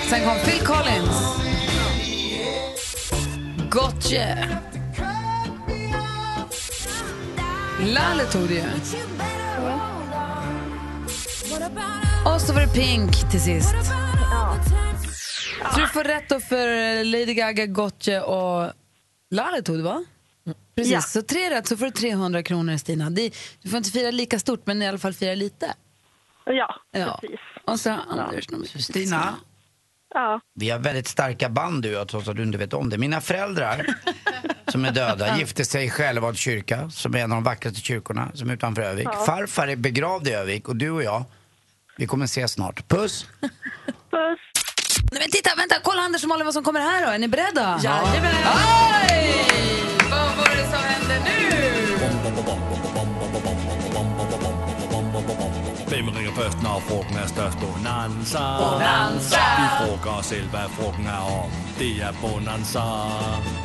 [0.09, 1.17] Sen kom Phil Collins.
[3.69, 4.47] Gotye.
[7.79, 8.63] Lalle tog det ju.
[12.25, 13.75] Och så var det Pink till sist.
[15.73, 18.71] Så du får rätt då för Lady Gaga, Gotye och
[19.31, 20.03] Lalle tog det va?
[20.75, 21.01] Precis, Ja.
[21.01, 23.09] så tre rätt så får du 300 kronor Stina.
[23.09, 25.73] Det, du får inte fira lika stort men i alla fall fira lite.
[26.45, 27.17] Ja, Ja.
[27.21, 27.39] precis.
[27.67, 29.35] Och så Anders nummer Stina,
[30.13, 30.41] Ja.
[30.55, 32.97] vi har väldigt starka band du och jag, trots att du inte vet om det.
[32.97, 33.85] Mina föräldrar,
[34.67, 38.31] som är döda, gifte sig i Själevad kyrka, som är en av de vackraste kyrkorna,
[38.33, 39.07] som är utanför Övik.
[39.25, 41.23] Farfar är begravd i Övik och du och jag,
[41.97, 42.87] vi kommer ses snart.
[42.87, 43.25] Puss!
[44.11, 44.39] Puss.
[45.11, 47.11] Nej, men titta, vänta, kolla Anders och Malin vad som kommer här då.
[47.11, 47.79] Är ni beredda?
[47.83, 48.35] Jajamän.
[48.35, 49.45] Oj!
[50.11, 51.39] Vad var det som hände nu?
[55.87, 57.57] Hvem ringer først, når frugten er størst?
[57.59, 58.43] Bonanza.
[58.61, 59.41] Bonanza.
[59.59, 61.51] Vi frugger os selv, hvad frugten er om.
[61.79, 62.83] Det er Bonanza.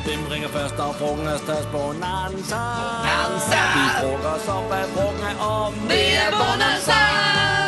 [0.05, 1.71] Hvem ringer først, når frugten er størst?
[1.71, 2.61] Bonanza.
[2.81, 3.61] Bonanza.
[3.75, 5.73] Vi frugger os om, hvad frugten er om.
[5.89, 7.58] Det är Bonanza!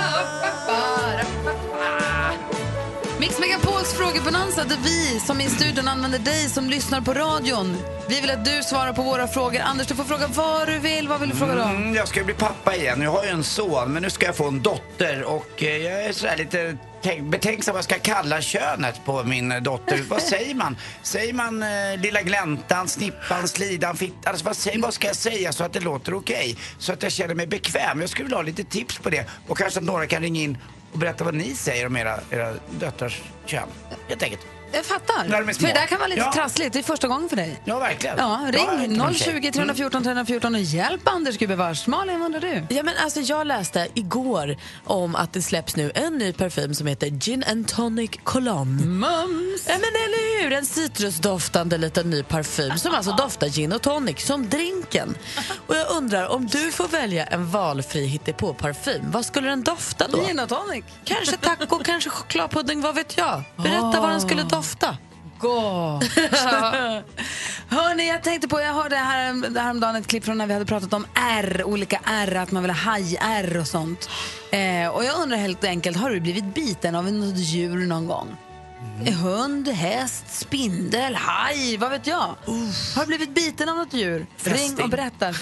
[3.62, 7.78] Megapols frågebonanza där vi som i studion använder dig som lyssnar på radion.
[8.10, 9.60] Vi vill att du svarar på våra frågor.
[9.60, 11.08] Anders, du får fråga vad du vill.
[11.08, 11.62] Vad vill du fråga då?
[11.62, 13.02] Mm, jag ska bli pappa igen.
[13.02, 16.06] Jag har ju en son, men nu ska jag få en dotter och eh, jag
[16.06, 20.04] är sådär lite tänk- betänksam vad jag ska kalla könet på min eh, dotter.
[20.10, 20.78] vad säger man?
[21.04, 24.20] Säger man eh, lilla gläntan, snippan, slidan, fittan?
[24.24, 26.58] Alltså, vad, säger, vad ska jag säga så att det låter okej?
[26.78, 28.02] Så att jag känner mig bekväm.
[28.02, 30.58] Jag skulle vilja ha lite tips på det och kanske att några kan ringa in
[30.92, 33.68] och berätta vad ni säger om era, era döttrars kön.
[34.08, 34.48] Helt enkelt.
[34.74, 35.24] Jag fattar.
[35.28, 35.68] När de är små.
[35.68, 36.32] För det där kan vara lite Ja.
[36.34, 36.74] trassligt.
[36.74, 37.62] Det är första gången för dig.
[37.66, 38.18] Ja, verkligen.
[38.18, 39.42] Ja, ring tjej.
[39.42, 41.88] 020 314 314 och hjälp Anders gubevars.
[41.88, 42.76] Malin, vad undrar du?
[42.76, 46.88] Ja, men alltså, jag läste igår om att det släpps nu en ny parfym som
[46.88, 48.86] heter Gin and Tonic Cologne.
[48.86, 49.66] Mums!
[49.68, 50.54] Ja, men eller hur?
[50.54, 55.18] En citrusdoftande liten ny parfym som alltså doftar gin och tonic, som drinken.
[55.68, 60.24] Och jag undrar, om du får välja en valfri hittepå-parfym, vad skulle den dofta då?
[60.24, 60.84] Gin och tonic.
[61.06, 63.44] Kanske taco, kanske chokladpudding, vad vet jag?
[63.58, 64.61] Berätta vad den skulle dofta.
[65.40, 66.04] Gott!
[67.70, 70.94] Hörni, jag tänkte på, jag hörde här, häromdagen ett klipp från när vi hade pratat
[70.94, 74.10] om R, olika R, att man vill ha haj-R och sånt.
[74.52, 78.38] Eh, och jag undrar helt enkelt, har du blivit biten av något djur någon gång?
[79.22, 82.36] Hund, häst, spindel, haj, vad vet jag?
[82.96, 84.26] Har du blivit biten av något djur?
[84.44, 85.34] Ring och berätta.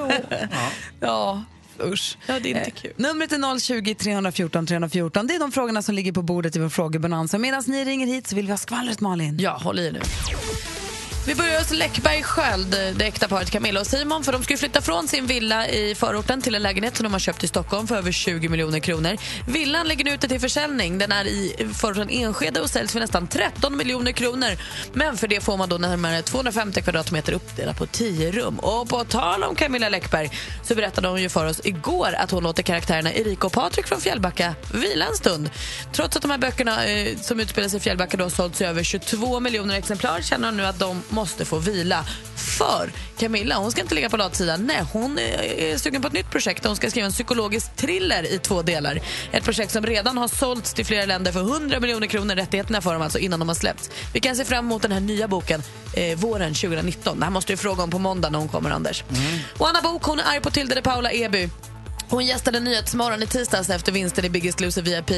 [1.00, 1.42] ja.
[1.84, 2.18] Usch.
[2.26, 2.92] Ja, det är inte Eh, kul.
[2.96, 5.26] Numret är 020 314 314.
[5.26, 7.38] Det är de frågorna som ligger på bordet i vår frågebonanza.
[7.38, 9.38] Medan ni ringer hit så vill vi ha skvallret, Malin.
[9.40, 10.00] Ja, håll i nu.
[11.26, 14.24] Vi börjar hos Läckberg Sköld, det äkta paret Camilla och Simon.
[14.24, 17.20] För De ska flytta från sin villa i förorten till en lägenhet som de har
[17.20, 19.16] köpt i Stockholm för över 20 miljoner kronor.
[19.48, 20.98] Villan ligger nu ute till försäljning.
[20.98, 24.48] Den är i förorten Enskede och säljs för nästan 13 miljoner kronor.
[24.92, 28.58] Men för det får man då närmare 250 kvadratmeter uppdelat på 10 rum.
[28.58, 30.30] Och på tal om Camilla Läckberg
[30.62, 34.00] så berättade hon ju för oss igår att hon låter karaktärerna Erika och Patrik från
[34.00, 35.50] Fjällbacka vila en stund.
[35.92, 38.64] Trots att de här böckerna eh, som utspelar sig i Fjällbacka då har sålts i
[38.64, 42.04] över 22 miljoner exemplar känner hon nu att de måste få vila.
[42.58, 44.66] För Camilla, hon ska inte ligga på latsidan.
[44.66, 46.64] Nej, hon är sugen på ett nytt projekt.
[46.64, 49.00] Hon ska skriva en psykologisk thriller i två delar.
[49.32, 52.92] Ett projekt som redan har sålts till flera länder för 100 miljoner kronor rättigheterna för
[52.92, 53.90] dem alltså innan de har släppts.
[54.14, 55.62] Vi kan se fram emot den här nya boken
[55.96, 57.18] eh, våren 2019.
[57.18, 59.04] Det här måste du fråga om på måndag när hon kommer, Anders.
[59.58, 61.48] Och Anna Bok hon är arg på Tilde de Paula Eby.
[62.08, 65.10] Hon gästade Nyhetsmorgon i tisdags efter vinsten i Biggest Loser VIP.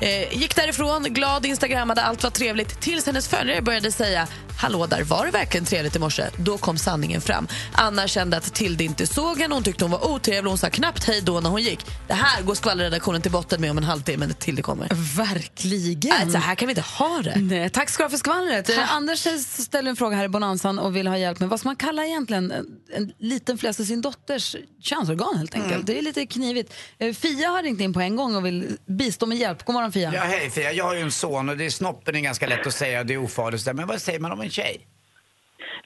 [0.00, 5.02] Eh, gick därifrån, glad, instagrammade, allt var trevligt tills hennes följare började säga Hallå där,
[5.02, 6.24] var det verkligen trevligt i morse?
[6.36, 7.48] Då kom sanningen fram.
[7.72, 11.04] Anna kände att Tilde inte såg henne, hon tyckte hon var otrevlig hon sa knappt
[11.04, 11.86] hej då när hon gick.
[12.06, 14.88] Det här går skvallerredaktionen till botten med om en halvtimme när Tilde kommer.
[15.16, 16.22] Verkligen.
[16.22, 17.36] Äh, så här kan vi inte ha det.
[17.36, 18.68] Nej, tack ska du ha för skvallret.
[18.70, 21.68] Eh, Anders ställer en fråga här i Bonanzan och vill ha hjälp med vad ska
[21.68, 22.66] man kalla egentligen en,
[22.96, 25.86] en liten flös av sin dotters könsorgan helt enkelt.
[25.86, 26.74] Det är lite knivigt.
[26.98, 29.64] Eh, Fia har ringt in på en gång och vill bistå med hjälp.
[29.64, 30.12] God morgon Fia.
[30.14, 30.72] Ja, hej Fia.
[30.72, 33.14] Jag har ju en son och det är snoppen är ganska lätt att säga, det
[33.14, 33.66] är ofarligt.
[33.74, 34.86] Men vad säger man om en tjej?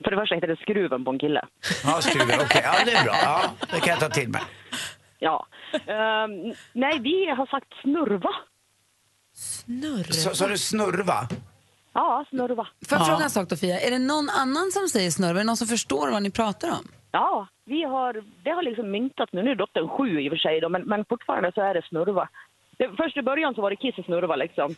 [0.04, 1.44] För det första heter det skruven på en kille.
[1.84, 2.40] Ja, skruven.
[2.40, 3.16] Okej, ja det är bra.
[3.22, 4.42] Ja, det kan jag ta till mig.
[5.18, 5.46] Ja.
[5.72, 8.30] Ehm, nej, vi har sagt snurva.
[9.34, 10.12] Snurr.
[10.12, 11.28] Så, så du snurva?
[11.94, 12.66] Ja, snurva.
[12.88, 13.80] Får jag fråga en sak då Fia?
[13.80, 15.30] Är det någon annan som säger snurr?
[15.30, 16.88] Är det någon som förstår vad ni pratar om?
[17.12, 19.42] Ja, vi har, det har liksom myntat nu.
[19.42, 21.82] Nu är dottern sju i och för sig, då, men, men fortfarande så är det
[21.88, 22.28] snurva.
[22.78, 24.74] Det, först i början så var det Kiss och Snurva liksom.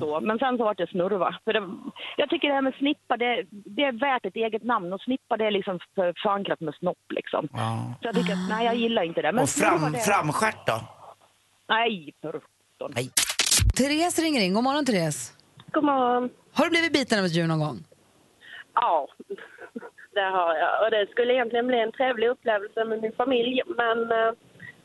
[0.00, 1.38] Så, men sen så var det Snurva.
[1.44, 1.62] För det,
[2.16, 5.36] jag tycker det här med snippa, det, det är värt ett eget namn och snippa
[5.36, 7.48] det är liksom för, förankrat med snopp liksom.
[7.52, 7.94] Ja.
[8.00, 9.32] Så jag tycker att, nej jag gillar inte det.
[9.32, 10.80] Men Och fram, det, framstjärt då?
[11.68, 12.40] Nej, för
[12.94, 13.10] Nej.
[13.76, 14.54] Therese ringer in.
[14.54, 15.32] God morgon, Therese.
[15.72, 16.30] God morgon.
[16.52, 17.84] Har du blivit biten av ett djur någon gång?
[18.74, 19.08] Ja,
[20.14, 20.72] det har jag.
[20.82, 24.32] Och det skulle egentligen bli en trevlig upplevelse med min familj, men eh,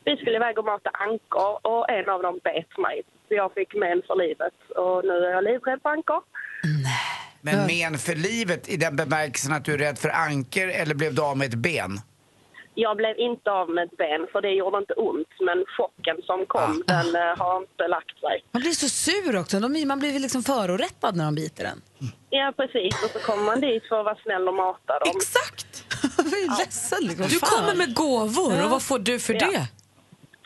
[0.04, 3.02] vi skulle iväg och mata ankor och en av dem bet mig.
[3.28, 6.22] Så jag fick men för livet och nu är jag livrädd för ankor.
[7.40, 11.14] Men men för livet i den bemärkelsen att du är rädd för anker eller blev
[11.14, 12.00] du av med ett ben?
[12.84, 16.46] Jag blev inte av med ett ben för det gjorde inte ont, men chocken som
[16.46, 16.92] kom Ah.
[17.02, 18.36] den eh, har inte lagt sig.
[18.52, 19.60] Man blir så sur också.
[19.60, 21.82] De, man blir väl liksom förorättad när de biter en.
[22.30, 23.04] Ja, precis.
[23.04, 25.12] Och så kommer man dit för att vara snäll och mata dem.
[25.16, 25.84] Exakt!
[26.16, 26.98] Jag blir ledsen.
[27.02, 27.26] Liksom.
[27.28, 29.40] Du kommer med gåvor och vad får du för Ja.
[29.50, 29.66] det?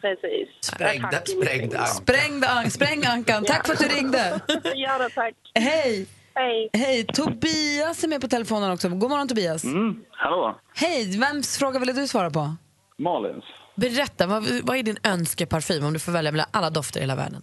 [0.00, 0.48] Precis.
[0.60, 1.86] Sprängda, sprängda anka.
[1.86, 3.44] Sprängd an- Spräng ankan.
[3.44, 4.40] Tack för att du ringde.
[4.74, 5.34] Ja, tack.
[5.54, 6.06] Hej!
[6.34, 6.70] Hej.
[6.72, 7.06] Hej!
[7.06, 8.88] Tobias är med på telefonen också.
[8.88, 9.64] God morgon, Tobias.
[9.64, 10.58] Mm, hallå?
[10.74, 11.18] Hej!
[11.18, 12.54] Vems fråga ville du svara på?
[12.98, 13.44] Malins.
[13.74, 17.16] Berätta, vad, vad är din önskeparfym om du får välja mellan alla dofter i hela
[17.16, 17.42] världen?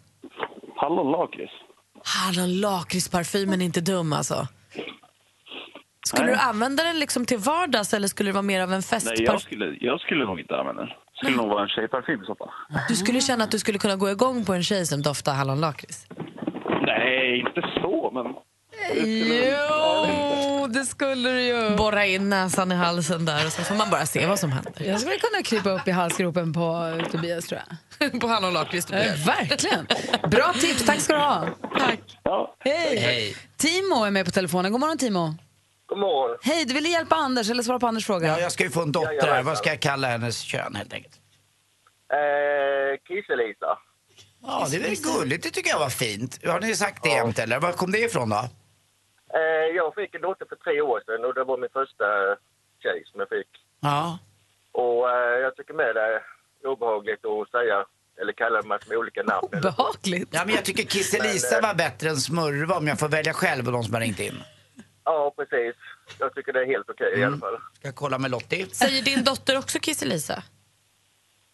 [0.75, 1.53] Hallonlakrits.
[2.03, 4.47] Hallon lakritsparfymen är inte dum alltså.
[6.05, 6.35] Skulle Nej.
[6.35, 8.83] du använda den liksom till vardags eller skulle det vara mer av en Nej, jag
[8.85, 9.39] festparfym?
[9.39, 10.91] skulle, jag skulle nog inte använda den.
[11.15, 12.49] skulle nog vara en tjejparfym i så fall.
[12.87, 16.07] Du skulle känna att du skulle kunna gå igång på en tjej som doftar hallonlakrits?
[16.81, 18.25] Nej, inte så, men...
[18.95, 21.75] Jo, det skulle du ju.
[21.75, 24.83] Borra in näsan i halsen där och så får man bara se vad som händer.
[24.83, 27.61] Jag skulle kunna krypa upp i halsgropen på Tobias, tror
[27.99, 28.21] jag.
[28.21, 28.91] på hallonlakrits.
[28.91, 29.87] Eh, verkligen.
[30.31, 30.85] Bra tips.
[30.85, 31.47] Tack ska du ha.
[32.23, 32.55] Ja.
[32.59, 32.97] Hej.
[32.99, 33.35] Hej.
[33.57, 34.71] Timo är med på telefonen.
[34.71, 35.35] God morgon, Timo.
[35.89, 36.37] God morgon.
[36.41, 38.27] Hej, du ville hjälpa Anders eller svara på Anders fråga?
[38.27, 39.43] Ja, jag ska ju få en dotter här.
[39.43, 41.15] Vad ska jag kalla hennes kön helt enkelt?
[42.13, 43.77] Eh, Kisselisa.
[44.43, 45.43] Ja, det är väl gulligt.
[45.43, 46.39] Det tycker jag var fint.
[46.47, 47.59] Har ni sagt det jämt eller?
[47.59, 48.49] Var kom det ifrån då?
[49.33, 52.05] Eh, jag fick en dotter för tre år sedan och det var min första
[52.83, 53.47] tjej som jag fick.
[53.79, 54.19] Ja.
[54.71, 56.21] Och eh, jag tycker med det är
[56.63, 57.85] obehagligt att säga
[58.21, 59.47] eller kalla dem med olika namn.
[59.51, 60.29] Behagligt.
[60.31, 63.65] Ja, men jag tycker Kisselisa eh, var bättre än Smurva om jag får välja själv
[63.67, 64.43] och de som har ringt in.
[65.03, 65.75] Ja, precis.
[66.19, 67.57] Jag tycker det är helt okej i alla fall.
[67.73, 68.67] Ska jag kolla med Lottie?
[68.67, 70.43] Säger din dotter också Kisselisa?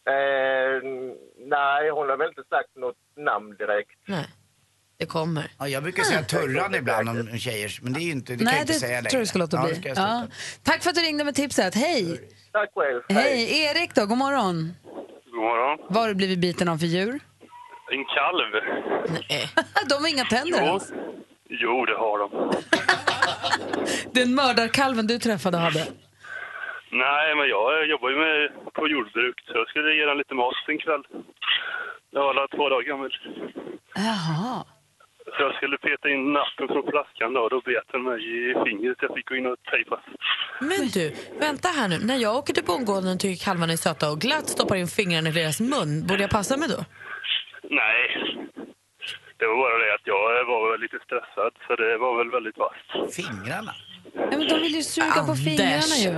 [0.08, 0.84] Eh,
[1.38, 4.00] nej, hon har väl inte sagt något namn direkt.
[4.06, 4.28] Nej,
[4.97, 5.51] det kommer.
[5.60, 8.45] Ja, jag brukar säga Turran ibland om tjejer, men det är ju inte, det kan
[8.45, 9.10] jag Nej, inte det säga längre.
[9.10, 9.73] tror jag ska låta Ja, bli.
[9.73, 10.19] det ska jag Ja.
[10.19, 10.34] sluta.
[10.63, 11.75] Tack för att du ringde med tipset.
[11.75, 12.29] Hej!
[12.51, 13.01] Tack själv.
[13.10, 13.63] Hej!
[13.65, 14.73] Erik då, god morgon.
[15.31, 15.77] God morgon.
[15.89, 17.19] Vad har du blivit biten av för djur?
[17.91, 18.51] En kalv.
[19.29, 19.49] Nej.
[19.89, 20.65] De har inga tänder Jo.
[20.67, 20.91] ens.
[21.49, 22.53] Jo, det har de.
[24.12, 25.79] Den mördarkalven du träffade hade.
[26.91, 30.53] Nej, men jag jobbar ju med, på jordbruk, så jag skulle ge den lite mat
[30.67, 31.03] en kväll.
[32.12, 33.12] Jag var alla två dagar gammal.
[33.95, 34.65] Jaha.
[35.34, 38.54] Så jag skulle peta in nappen från flaskan då, och då bet den mig i
[38.66, 38.98] fingret.
[39.02, 40.02] Jag fick gå in och tejpa.
[40.60, 41.98] Men du, vänta här nu.
[42.10, 45.30] När jag åker till bondgården och tycker kalvarna är söta och glatt stoppar in fingrarna
[45.30, 46.80] i deras mun, borde jag passa mig då?
[47.82, 48.02] Nej,
[49.38, 52.58] det var bara det att jag var väl lite stressad, så det var väl väldigt
[52.58, 53.16] vasst.
[53.16, 53.74] Fingrarna?
[54.14, 56.10] Ja, men de vill ju suga på fingrarna ju.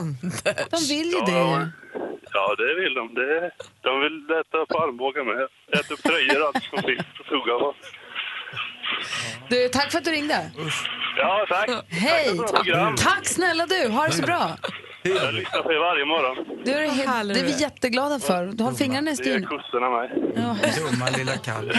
[0.00, 0.36] Anders.
[0.74, 1.58] De vill ju det ju.
[2.32, 3.14] Ja, det vill de.
[3.14, 3.50] Det,
[3.86, 5.48] de vill äta på armbågar med.
[5.78, 7.74] Äta upp tröjor allt som finns att suga på.
[9.48, 10.50] Du, tack för att du ringde.
[11.16, 11.70] Ja, tack.
[11.88, 12.36] Hej!
[12.38, 12.96] Tack program.
[12.96, 14.56] Tack snälla du, ha det så bra.
[15.02, 16.36] Jag lyssnar på er varje morgon.
[16.64, 18.46] Du är helt, det är vi jätteglada för.
[18.46, 19.46] Du har fingrarna i Det är styr.
[19.46, 20.10] kossorna med.
[20.92, 21.72] Dumma lilla kalv.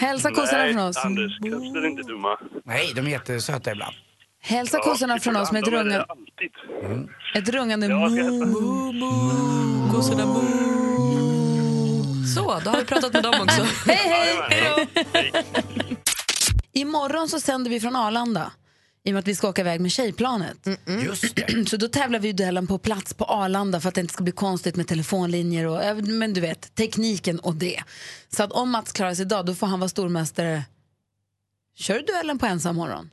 [0.00, 0.96] Hälsa kossorna Nej, från oss.
[0.96, 2.38] Anders, kossor är inte dumma.
[2.64, 3.94] Nej, de är jättesöta ibland.
[4.42, 6.50] Hälsa kossorna från oss med ett, De är det runga, alltid.
[7.34, 9.92] ett rungande Ja, mo.
[9.94, 10.42] Kossorna mo.
[12.34, 13.62] Så, då har vi pratat med dem också.
[13.86, 13.96] Hej,
[14.50, 14.86] hej!
[15.14, 15.87] Jajamän.
[16.78, 18.52] Imorgon så sänder vi från Arlanda.
[19.04, 20.56] I och med att vi ska åka iväg med tjejplanet.
[21.04, 21.68] Just det.
[21.68, 24.32] Så då tävlar vi duellen på plats på Arlanda för att det inte ska bli
[24.32, 27.82] konstigt med telefonlinjer och eh, men du vet, tekniken och det.
[28.28, 30.64] Så att om Mats klarar sig idag då får han vara stormästare.
[31.76, 33.10] Kör du duellen på ensam morgon?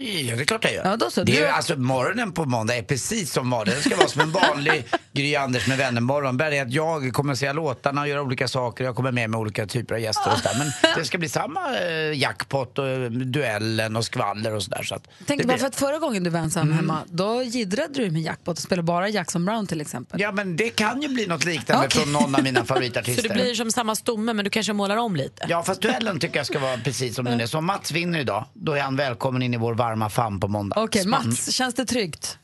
[0.00, 0.84] Ja, det är klart jag gör.
[0.84, 1.24] Ja, då så.
[1.24, 3.74] Det är, Du- alltså, morgonen på måndag är precis som vanligt.
[3.76, 6.36] Det ska vara som en vanlig Gry Anders med vänner-morgon.
[6.36, 8.84] Bara det att jag kommer att säga låtarna och göra olika saker.
[8.84, 10.56] Jag kommer med med olika typer av gäster och sådär.
[10.58, 14.82] Men det ska bli samma eh, jackpot och eh, duellen och skvaller och sådär.
[14.82, 17.94] Så att det bara blir- för att förra gången du var ensam hemma, då jiddrade
[17.94, 20.20] du med jackpot och spelade bara Jackson Brown till exempel.
[20.20, 22.00] Ja, men det kan ju bli något liknande Okej.
[22.02, 23.22] från någon av mina Så favoritartister.
[23.28, 25.46] det blir som samma stomme, men du kanske målar om lite?
[25.48, 27.46] Ja, fast duellen tycker jag ska vara precis som den är.
[27.46, 30.48] Så om Mats vinner idag, då är han välkommen in i vår varma famn på
[30.48, 30.76] måndag.
[30.82, 32.38] Okej, Så- Mats, känns det tryggt?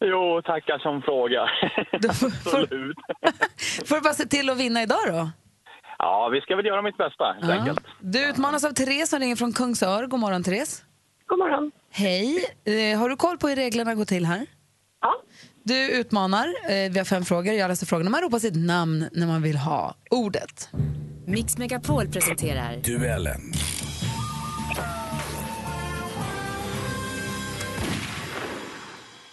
[0.00, 1.40] Jo, tackar som fråga.
[2.00, 2.96] Du får, får, Absolut.
[3.88, 5.30] får du bara se till att vinna idag då?
[5.98, 7.52] Ja, vi ska väl göra mitt bästa helt Ja.
[7.60, 7.80] enkelt.
[8.00, 10.06] Du utmanas av Therese som ringer från Kungsör.
[10.06, 10.82] God morgon, Therese.
[11.26, 11.70] God morgon.
[11.92, 12.44] Hej.
[12.64, 14.46] Eh, har du koll på hur reglerna går till här?
[15.00, 15.12] Ja.
[15.62, 16.46] Du utmanar.
[16.46, 17.54] Eh, vi har fem frågor.
[17.54, 18.10] Jag läser frågorna.
[18.10, 20.68] Man ropar sitt namn när man vill ha ordet.
[21.26, 23.40] Mix Megapol presenterar Duellen.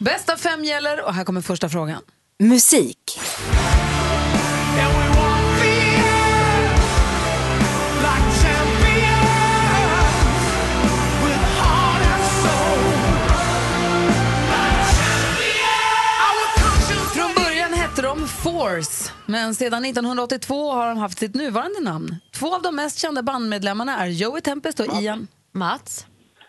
[0.03, 2.01] Bäst av fem gäller och här kommer första frågan.
[2.39, 3.19] musik.
[17.13, 22.15] Från början hette de Force, men sedan 1982 har de haft sitt nuvarande namn.
[22.35, 25.27] Två av de mest kända bandmedlemmarna är Joey Tempest och Ian.
[25.53, 26.05] Mats?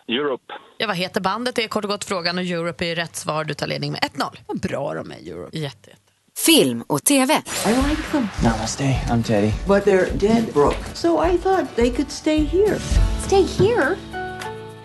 [0.07, 0.53] Europe.
[0.77, 1.55] Ja, vad heter bandet?
[1.55, 3.43] Det är kort och gott frågan och Europe är rätt svar.
[3.43, 4.37] Du tar ledning med 1-0.
[4.47, 5.57] Vad bra de är, Europe.
[5.57, 6.01] Jätte, jätte.
[6.37, 7.33] Film och TV.
[7.33, 8.27] I like them.
[8.43, 9.51] Namaste, I'm Teddy.
[9.67, 10.85] But they're dead, Brooke.
[10.93, 12.79] So I thought they could stay here.
[13.27, 13.95] Stay here?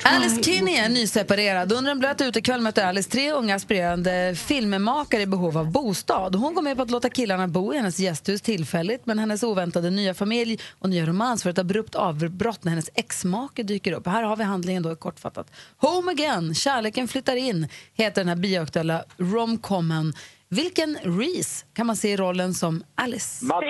[0.04, 1.72] Alice Kinney är nyseparerad.
[1.72, 6.34] Under en blöt utekväll möter Alice tre unga aspirerande filmmakare i behov av bostad.
[6.34, 9.90] Hon går med på att låta killarna bo i hennes gästhus tillfälligt men hennes oväntade
[9.90, 14.06] nya familj och nya romans får ett abrupt avbrott när hennes exmake dyker upp.
[14.06, 15.52] Här har vi handlingen då kortfattat.
[15.76, 20.12] Home Again, Kärleken flyttar in, heter den här bioaktuella romcomen.
[20.48, 23.44] Vilken Reese kan man se i rollen som Alice?
[23.44, 23.64] Mats.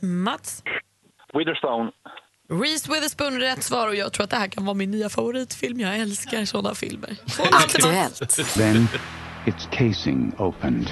[0.00, 0.62] Mats?
[1.34, 1.90] Witherstone.
[2.48, 5.08] Reese Witherspoon är rätt svar och jag tror att det här kan vara min nya
[5.08, 5.80] favoritfilm.
[5.80, 7.16] Jag älskar såna filmer.
[7.52, 8.54] Aktuellt.
[8.54, 8.88] Then
[9.46, 10.90] its casing opened.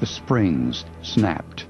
[0.00, 1.64] The springs snapped.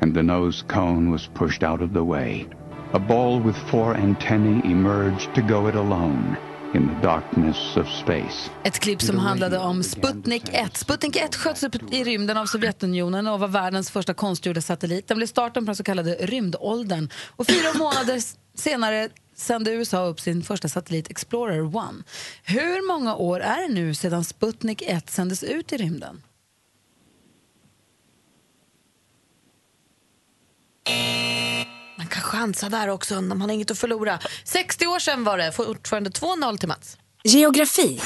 [0.00, 2.46] And the nose cone was pushed out of the way.
[2.92, 6.36] A ball with four antennae emerged to go it alone
[6.74, 8.50] in the darkness of space.
[8.64, 10.76] Ett klipp som handlade om Sputnik 1.
[10.76, 15.08] Sputnik 1 sköts upp i rymden av Sovjetunionen och var världens första konstgjorda satellit.
[15.08, 17.08] Den blev starten på den så kallade rymdåldern.
[17.36, 18.20] Och fyra månader
[18.54, 21.74] senare sände USA upp sin första satellit Explorer 1.
[22.44, 26.22] Hur många år är det nu sedan Sputnik 1 sändes ut i rymden?
[32.08, 34.18] Man kan chansa där också, man har inget att förlora.
[34.44, 36.96] 60 år sedan var det, fortfarande 2-0 till Mats.
[37.24, 38.00] Geografi.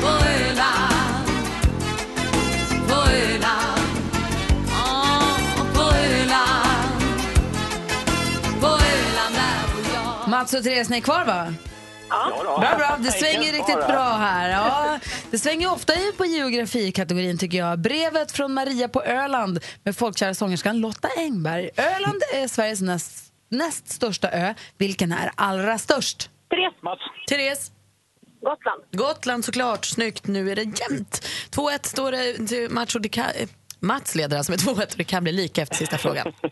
[0.00, 1.28] På Öland,
[2.88, 3.80] på Öland,
[5.74, 7.02] på Öland,
[8.60, 10.28] på Öland där bor jag.
[10.28, 11.54] Mats och Therese, ni är kvar va?
[12.08, 12.42] Ja.
[12.60, 12.96] Bra, bra.
[13.00, 14.50] Det svänger riktigt bra här.
[14.50, 14.98] Ja,
[15.30, 17.78] det svänger ofta i på geografikategorin tycker jag.
[17.78, 21.70] Brevet från Maria på Öland med folkkära sångerskan Lotta Engberg.
[21.76, 24.54] Öland är Sveriges näst, näst största ö.
[24.78, 26.30] Vilken är allra störst?
[26.50, 26.82] Therese.
[26.82, 27.00] Mats.
[27.28, 27.70] Therese?
[28.40, 28.82] Gotland.
[28.92, 30.26] Gotland såklart, snyggt.
[30.26, 31.26] Nu är det jämnt.
[31.50, 33.26] 2-1 står det till Mats och det kan,
[33.80, 36.32] Mats leder alltså med 2-1 och det kan bli lika efter sista frågan.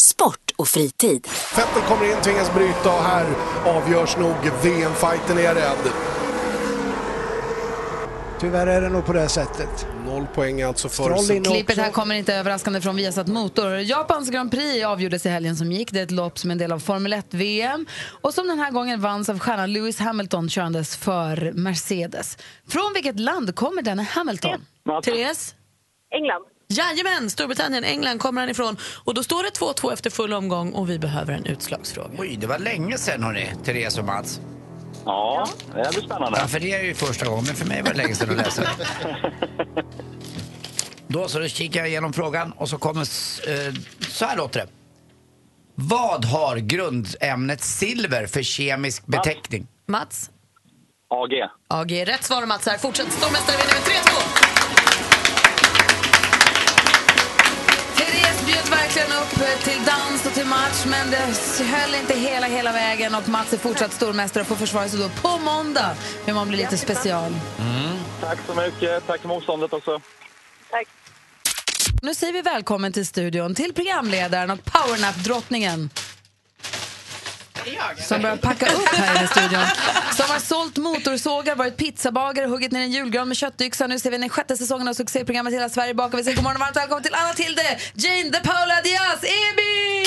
[0.00, 1.28] Sport och fritid.
[1.56, 3.26] Vettel kommer in, tvingas bryta och här
[3.66, 5.92] avgörs nog VM-fighten är jag rädd.
[8.40, 9.86] Tyvärr är det nog på det sättet.
[10.06, 11.44] Noll poäng alltså för...
[11.44, 13.76] Klippet här kommer inte överraskande från Viasat Motor.
[13.76, 15.92] Japans Grand Prix avgjordes i helgen som gick.
[15.92, 17.86] Det är ett lopp som är en del av Formel 1-VM
[18.20, 22.38] och som den här gången vanns av stjärnan Lewis Hamilton körandes för Mercedes.
[22.68, 24.66] Från vilket land kommer denne Hamilton?
[25.04, 25.54] Therese?
[26.14, 26.44] England.
[26.78, 28.76] Jajamän, Storbritannien, England kommer han ifrån.
[29.04, 32.10] Och då står det 2-2 efter full omgång och vi behöver en utslagsfråga.
[32.18, 34.40] Oj, det var länge sedan hörni, Therese och Mats.
[35.04, 36.38] Ja, det blir spännande.
[36.38, 38.36] Ja, för det är ju första gången, men för mig var det länge sedan att
[38.36, 38.68] läsa det.
[41.08, 43.74] Då så, då kikar jag igenom frågan och så kommer, eh,
[44.08, 44.68] så här låter det.
[45.74, 49.66] Vad har grundämnet silver för kemisk beteckning?
[49.86, 50.30] Mats?
[51.10, 51.32] AG.
[51.68, 52.78] AG, rätt svar Mats här.
[52.78, 54.37] Fortsätt stormästare vinner med 3-2.
[58.98, 63.28] Verkligen upp till dans och till match men det höll inte hela, hela vägen och
[63.28, 65.96] Mats är fortsatt stormästare och får försvara sig då på måndag.
[66.26, 67.34] Men man blir lite special.
[68.20, 69.06] Tack så mycket.
[69.06, 70.00] Tack för motståndet också.
[70.70, 70.88] Tack.
[72.02, 75.90] Nu säger vi välkommen till studion till programledaren och powernap-drottningen
[78.08, 79.64] som börjar packa upp här i studion.
[80.18, 83.86] Som har sålt motorsågar, varit pizzabagare, huggit ner en julgran med köttyxa.
[83.86, 86.18] Nu ser vi den sjätte säsongen av succéprogrammet Hela Sverige bakar.
[86.18, 90.04] Vi säger god morgon och varmt välkommen till Anna Tilde, Jane de Paula Diaz, Ebi!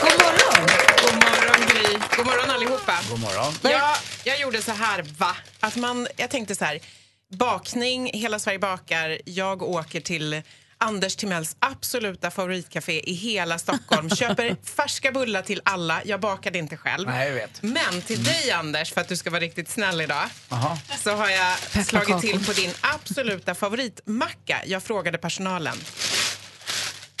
[0.00, 0.68] God morgon!
[1.02, 1.98] God morgon Gry.
[2.16, 2.92] God morgon allihopa.
[3.10, 3.54] God morgon.
[3.62, 5.36] Ja, jag gjorde så här, va?
[5.60, 6.80] Att man, jag tänkte så här,
[7.28, 10.42] bakning, Hela Sverige bakar, jag åker till
[10.82, 14.10] Anders Timells absoluta favoritcafé i hela Stockholm.
[14.16, 16.00] Köper färska bullar till alla.
[16.04, 17.08] Jag bakade inte själv.
[17.08, 17.62] Nej, jag vet.
[17.62, 20.78] Men till dig Anders, för att du ska vara riktigt snäll idag, Aha.
[20.98, 24.62] så har jag slagit till på din absoluta favoritmacka.
[24.66, 25.76] Jag frågade personalen.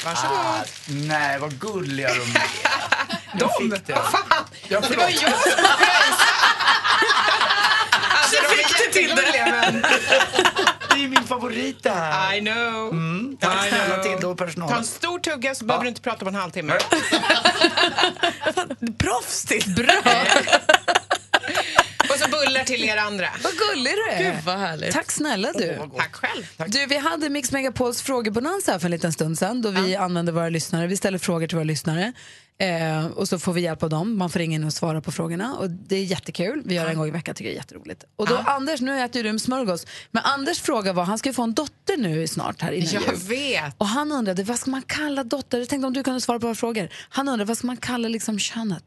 [0.04, 0.36] Varsågod.
[0.36, 2.42] Ah, nej, vad gulliga de är.
[3.38, 3.50] De?
[3.60, 3.94] fick det.
[3.94, 4.44] Fan?
[4.68, 6.18] Ja, det var jag som pröjs.
[8.14, 9.82] Alltså, de är jättegulliga, men...
[9.82, 12.34] Det är ju min favorit det här.
[12.36, 12.90] I know.
[12.90, 14.02] Mm, tack I snälla know.
[14.02, 16.72] till då Ta en stor tugga så behöver du inte prata på en halvtimme.
[18.98, 19.66] Proffsigt.
[19.66, 20.02] Bra!
[22.10, 23.28] Och så bullar till er andra.
[23.42, 24.32] Vad gullig du är.
[24.32, 24.92] Gud, vad härligt.
[24.92, 25.78] Tack snälla du.
[25.96, 26.44] Tack själv.
[26.66, 30.32] Du, vi hade Mix Megapols frågebonanza här för en liten stund sedan då vi använde
[30.32, 30.86] våra lyssnare.
[30.86, 32.12] Vi ställer frågor till våra lyssnare
[32.58, 34.18] eh, och så får vi hjälp av dem.
[34.18, 36.62] Man får ringa in och svara på frågorna och det är jättekul.
[36.64, 38.04] Vi gör det en gång i veckan, tycker jag är jätteroligt.
[38.16, 41.32] Och då Anders, nu äter ju du smörgås, men Anders fråga var, han ska ju
[41.32, 43.14] få en dotter nu snart här innan Jag jul.
[43.16, 43.74] vet.
[43.78, 45.58] Och han undrade, vad ska man kalla dotter?
[45.58, 46.88] Jag tänkte om du kunde svara på våra frågor.
[47.08, 48.84] Han undrade, vad ska man kalla liksom könet?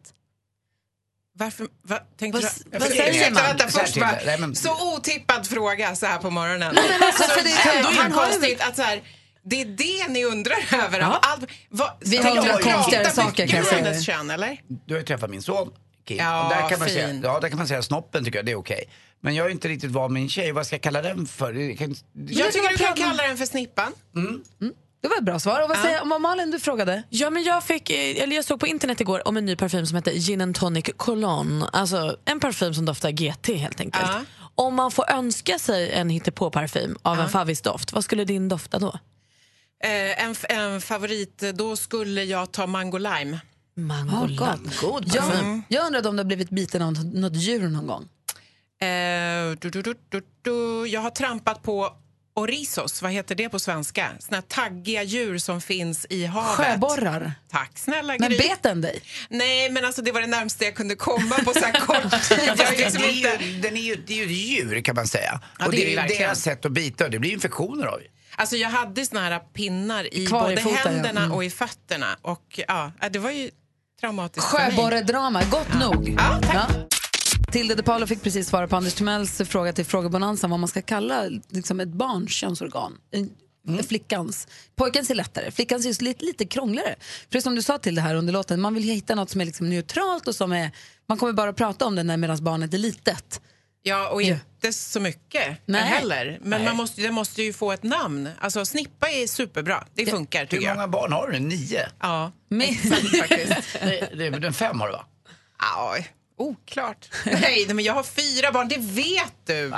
[1.37, 2.79] Varför, va, tänkte Vad- du?
[2.79, 3.43] vad säger man?
[3.43, 4.37] Vänta, Så här först bara, det.
[4.37, 6.75] Nej, Så otippad fråga så här på morgonen.
[6.75, 9.01] men alltså, så för det har ju- konstigt att så här,
[9.45, 10.99] det är det ni undrar över.
[10.99, 13.83] Av allt, vad, Vi undrar konstigare saker, kan jag säga.
[13.83, 14.61] hennes kön, eller?
[14.85, 15.71] Du har ju träffat min son
[16.07, 16.17] Kim.
[16.17, 17.21] Ja, där kan man säga, fin.
[17.23, 18.83] ja, där kan man säga snoppen tycker jag, det är okej.
[19.21, 21.53] Men jag är inte riktigt van med min tjej, vad ska jag kalla den för?
[21.53, 21.95] Det kan,
[22.27, 23.91] Jag tycker du kan kalla den för Snippan.
[25.01, 25.63] Det var ett bra svar.
[25.63, 27.03] Och vad säger vad Malin, du frågade?
[27.09, 29.95] Ja, men jag, fick, eller jag såg på internet igår om en ny parfym som
[29.95, 31.65] heter Gin and Tonic Cologne.
[31.73, 34.05] Alltså en parfym som doftar GT helt enkelt.
[34.07, 34.21] Ja.
[34.55, 38.99] Om man får önska sig en hittepå-parfym av en favvisdoft, vad skulle din dofta då?
[39.83, 43.39] Eh, en, en favorit, eh, då skulle jag ta Mango Lime.
[43.77, 44.37] Mango Oh, Lime.
[44.81, 45.63] God Jag, parfym.
[45.67, 48.03] jag undrade om du har blivit biten av något- djur någon gång.
[48.81, 50.87] Eh, du, du, du, du, du.
[50.87, 51.93] Jag har trampat på
[52.37, 54.09] Orizos, vad heter det på svenska?
[54.19, 56.57] Såna här taggiga djur som finns i havet.
[56.67, 57.33] Sjöborrar.
[57.51, 58.37] Tack snälla Men Gry.
[58.37, 59.01] bet den dig?
[59.29, 62.39] Nej, men alltså det var det närmaste jag kunde komma på så här kort tid.
[62.47, 63.45] Jag är liksom det, är inte...
[63.45, 65.41] ju, den är ju, det är ju ett djur kan man säga.
[65.59, 67.99] Ja, och det det är ju deras sätt att bita det blir infektioner av.
[68.37, 70.89] Alltså jag hade såna här pinnar i Kvar i både foten, ja.
[70.89, 71.31] händerna Mm.
[71.31, 72.17] och i fötterna.
[72.21, 73.49] Och ja, det var ju
[74.01, 74.47] traumatiskt.
[74.47, 76.15] Sjöborredrama, gott nog.
[76.17, 76.71] Ja, tack.
[77.51, 80.81] Tilde de Paolo fick precis svara på Anders Timells fråga till frågebonanzan vad man ska
[80.81, 82.93] kalla liksom ett barns könsorgan.
[83.67, 83.83] Mm.
[83.83, 84.47] Flickans.
[84.75, 86.95] Pojkens är lättare, flickans är lite, lite krångligare.
[87.31, 89.45] För som du sa till det här under låten, man vill hitta något som är
[89.45, 90.71] liksom neutralt och som är,
[91.07, 93.41] man kommer bara prata om det medan barnet är litet.
[93.87, 95.81] Ja, och inte så mycket Nej.
[95.81, 96.39] heller.
[96.41, 96.67] Men Nej.
[96.67, 98.29] man måste, det måste ju få ett namn.
[98.39, 99.83] Alltså snippa är superbra.
[99.93, 100.75] Det funkar Hur tycker jag.
[100.75, 101.39] många barn har du?
[101.39, 101.87] Nio?
[101.99, 102.67] Ja, Men,
[103.19, 103.77] faktiskt.
[103.83, 105.05] Nej, det är väl en fem har du va?
[105.59, 105.95] Ja,
[106.37, 107.09] oklart.
[107.25, 109.73] Nej, men jag har fyra barn, det vet du.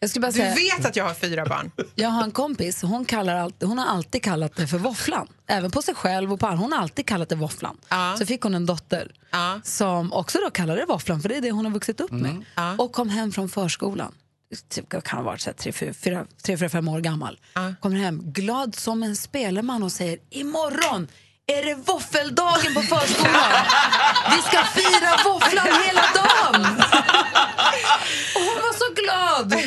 [0.00, 1.70] jag skulle bara Du säga, vet att jag har fyra barn.
[1.94, 5.28] jag har en kompis, hon, kallar alltid, hon har alltid kallat det för våfflan.
[5.46, 6.58] Även på sig själv och på andra.
[6.58, 7.76] Hon har alltid kallat det våfflan.
[7.88, 8.14] Ja.
[8.18, 9.60] Så fick hon en dotter Ja.
[9.64, 12.44] som också då kallade det våfflan, för det är det hon har vuxit upp med.
[12.54, 12.74] Ja.
[12.78, 14.14] Och kom hem från förskolan.
[14.68, 17.38] Typ, kan ha varit så här tre, fyra, fyra, tre, fyra, fem år gammal.
[17.80, 21.08] Kommer hem glad som en spelman och säger imorgon
[21.52, 23.52] är det våffeldagen på förskolan.
[24.30, 26.66] Vi ska fira våfflan hela dagen.
[28.34, 29.60] Och hon var så glad.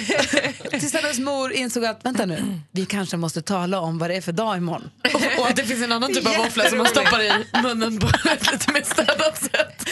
[0.79, 4.21] Tills hennes mor insåg att vänta nu, vi kanske måste tala om vad det är
[4.21, 4.89] för dag imorgon.
[5.39, 8.07] Och att det finns en annan typ av våffla som man stoppar i munnen på
[8.29, 9.89] ett lite mer städat sätt.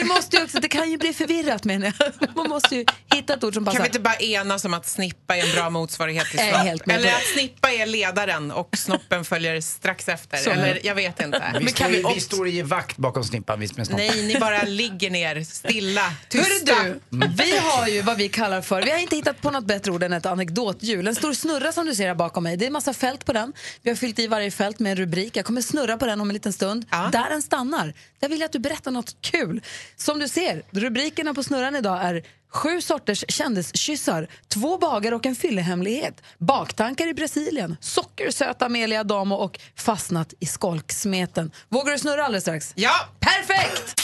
[0.00, 2.36] Det måste ju också, det kan ju bli förvirrat menar jag.
[2.36, 2.84] Man måste ju
[3.14, 3.86] hitta ett ord som Kan vi passar.
[3.86, 6.38] inte bara enas om att snippa är en bra motsvarighet till
[6.74, 6.88] snopp?
[6.90, 10.36] Eller att snippa är ledaren och snoppen följer strax efter.
[10.36, 10.50] Så.
[10.50, 11.52] Eller jag vet inte.
[11.58, 14.06] Vi, Men står, kan vi vi står i vakt bakom snippan, visst med snoppen.
[14.06, 16.74] Nej, ni bara ligger ner stilla, tysta.
[16.84, 17.00] Du,
[17.38, 20.02] vi har ju vad vi kallar för, vi har inte hittat på något bättre ord
[20.02, 21.06] än ett anekdothjul.
[21.08, 22.56] En stor snurra som du ser här bakom mig.
[22.56, 23.52] Det är en massa fält på den.
[23.82, 25.36] Vi har fyllt i varje fält med en rubrik.
[25.36, 26.86] Jag kommer snurra på den om en liten stund.
[27.12, 29.60] Där den stannar, där vill jag att du berättar något kul.
[29.96, 32.22] Som du ser, rubrikerna på snurran idag är
[32.52, 39.60] Sju sorters kändiskyssar, två bagare och en fyllehemlighet, baktankar i Brasilien, sockersöta Amelia Damo och
[39.76, 41.50] fastnat i skolksmeten.
[41.68, 42.72] Vågar du snurra alldeles strax?
[42.76, 42.92] Ja!
[43.20, 44.00] Perfekt!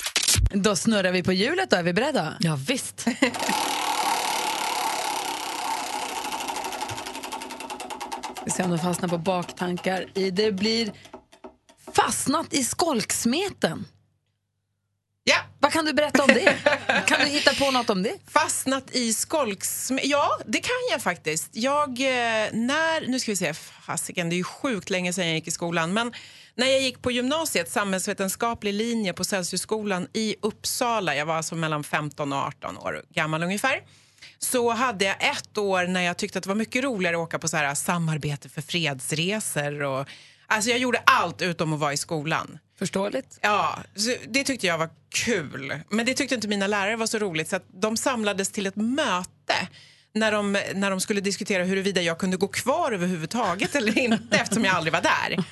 [0.53, 2.37] Då snurrar vi på hjulet då, är vi beredda?
[2.41, 3.07] Ja, visst.
[8.45, 10.05] Vi ser om de fastnar på baktankar.
[10.33, 10.93] Det blir
[11.93, 13.85] fastnat i skolksmeten.
[15.29, 15.37] Ja.
[15.59, 16.57] Vad kan du berätta om det?
[17.07, 18.15] kan du hitta på något om det?
[18.31, 19.93] Fastnat i skolks...
[20.03, 21.51] Ja, det kan jag faktiskt.
[21.53, 23.09] Jag, eh, när...
[23.09, 25.93] Nu ska vi se, fasiken, det är ju sjukt länge sedan jag gick i skolan.
[25.93, 26.13] Men
[26.55, 31.85] när jag gick på gymnasiet, samhällsvetenskaplig linje på Celsiusskolan i Uppsala, jag var alltså mellan
[31.85, 33.83] 15 och 18 år gammal ungefär,
[34.39, 37.39] så hade jag ett år när jag tyckte att det var mycket roligare att åka
[37.39, 39.83] på så här samarbete för fredsresor.
[39.83, 40.09] Och,
[40.47, 42.59] alltså jag gjorde allt utom att vara i skolan.
[42.79, 43.39] Förståeligt.
[43.43, 43.79] Ja,
[44.29, 45.81] det tyckte jag var kul.
[45.91, 48.77] Men det tyckte inte mina lärare var så roligt så att de samlades till ett
[48.77, 49.69] möte
[50.15, 54.65] när de, när de skulle diskutera huruvida jag kunde gå kvar överhuvudtaget eller inte eftersom
[54.65, 55.45] jag aldrig var där.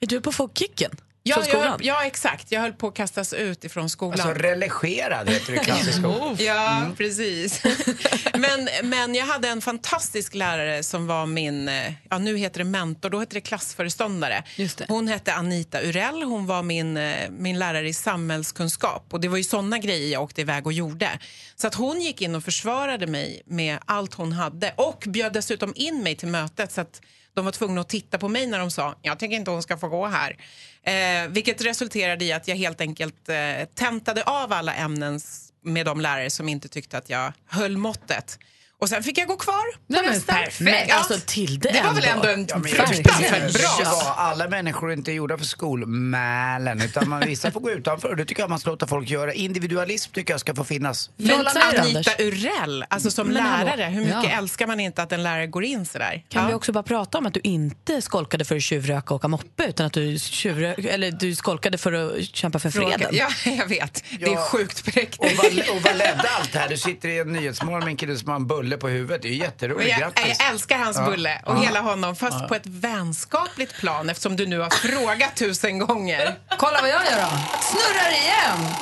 [0.00, 0.90] Är du på få kicken?
[1.22, 2.52] Ja, jag, ja, exakt.
[2.52, 4.20] Jag höll på att kastas ut ifrån skolan.
[4.20, 6.36] Alltså religerad heter det i klassisk skola.
[6.38, 7.62] Ja, precis.
[8.34, 12.64] men, men jag hade en fantastisk lärare som var min, eh, ja nu heter det
[12.64, 14.44] mentor, då heter det klassföreståndare.
[14.88, 19.06] Hon hette Anita Urell, hon var min, eh, min lärare i samhällskunskap.
[19.10, 21.18] Och det var ju såna grejer jag åkte iväg och gjorde.
[21.56, 25.72] Så att hon gick in och försvarade mig med allt hon hade och bjöd dessutom
[25.76, 26.72] in mig till mötet.
[26.72, 27.00] Så att
[27.38, 29.76] de var tvungna att titta på mig när de sa jag tänker inte hon ska
[29.76, 30.36] få gå här.
[30.82, 35.20] Eh, vilket resulterade i att jag helt enkelt eh, tentade av alla ämnen
[35.62, 38.38] med de lärare som inte tyckte att jag höll måttet.
[38.80, 40.92] Och sen fick jag gå kvar Nej, men perfekt.
[40.94, 42.28] Alltså, Tilde Det var väl ändå.
[42.28, 43.78] en Ja, men jag tycker bra.
[43.82, 48.14] ja, Alla människor är inte gjorda för skolmälen utan man, vissa får gå utanför.
[48.14, 49.32] Det tycker jag man ska låta folk göra.
[49.32, 51.10] Individualism tycker jag ska få finnas.
[51.16, 52.10] Men Anita?
[52.18, 54.30] Urell, alltså som Men lärare, hur mycket Ja.
[54.38, 56.24] älskar man inte att en lärare går in sådär?
[56.28, 56.48] Kan Ja.
[56.48, 59.64] vi också bara prata om att du inte skolkade för att tjuvröka och åka moppe
[59.68, 63.08] utan att du, tjuvrök, eller du skolkade för att kämpa för freden?
[63.12, 64.04] Ja, jag vet.
[64.18, 64.48] Det är Ja.
[64.52, 65.38] sjukt Och präktigt.
[65.38, 66.68] vad, och vad ledde allt det här?
[66.68, 69.22] Du sitter i en nyhetsmorgon med en kille som har en bulle på huvudet.
[69.22, 69.90] Det är ju jätteroligt.
[69.90, 70.36] jag, Grattis.
[70.40, 71.04] jag älskar hans Ja.
[71.10, 71.60] bulle och Ja.
[71.60, 76.34] hela honom, fast på ett vänskapligt plan eftersom du nu har frågat tusen gånger.
[76.58, 77.28] Kolla vad jag gör då.
[77.62, 78.74] Snurrar igen.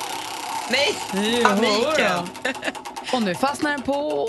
[0.70, 0.94] Nej,
[1.44, 2.28] paniken.
[3.12, 4.26] Och nu fastnar den på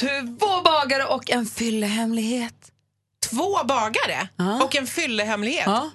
[0.00, 2.54] två bagare och en fyllehemlighet.
[3.30, 4.62] Två bagare Ja.
[4.64, 5.66] och en fyllehemlighet.
[5.66, 5.90] Ja.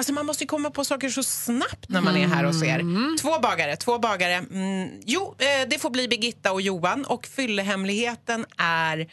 [0.00, 2.78] Alltså man måste ju komma på saker så snabbt när man är här hos er.
[2.78, 3.16] Mm.
[3.20, 4.34] Två bagare, två bagare.
[4.34, 9.10] Mm, jo, eh, det får bli Birgitta och Johan och fyllehemligheten är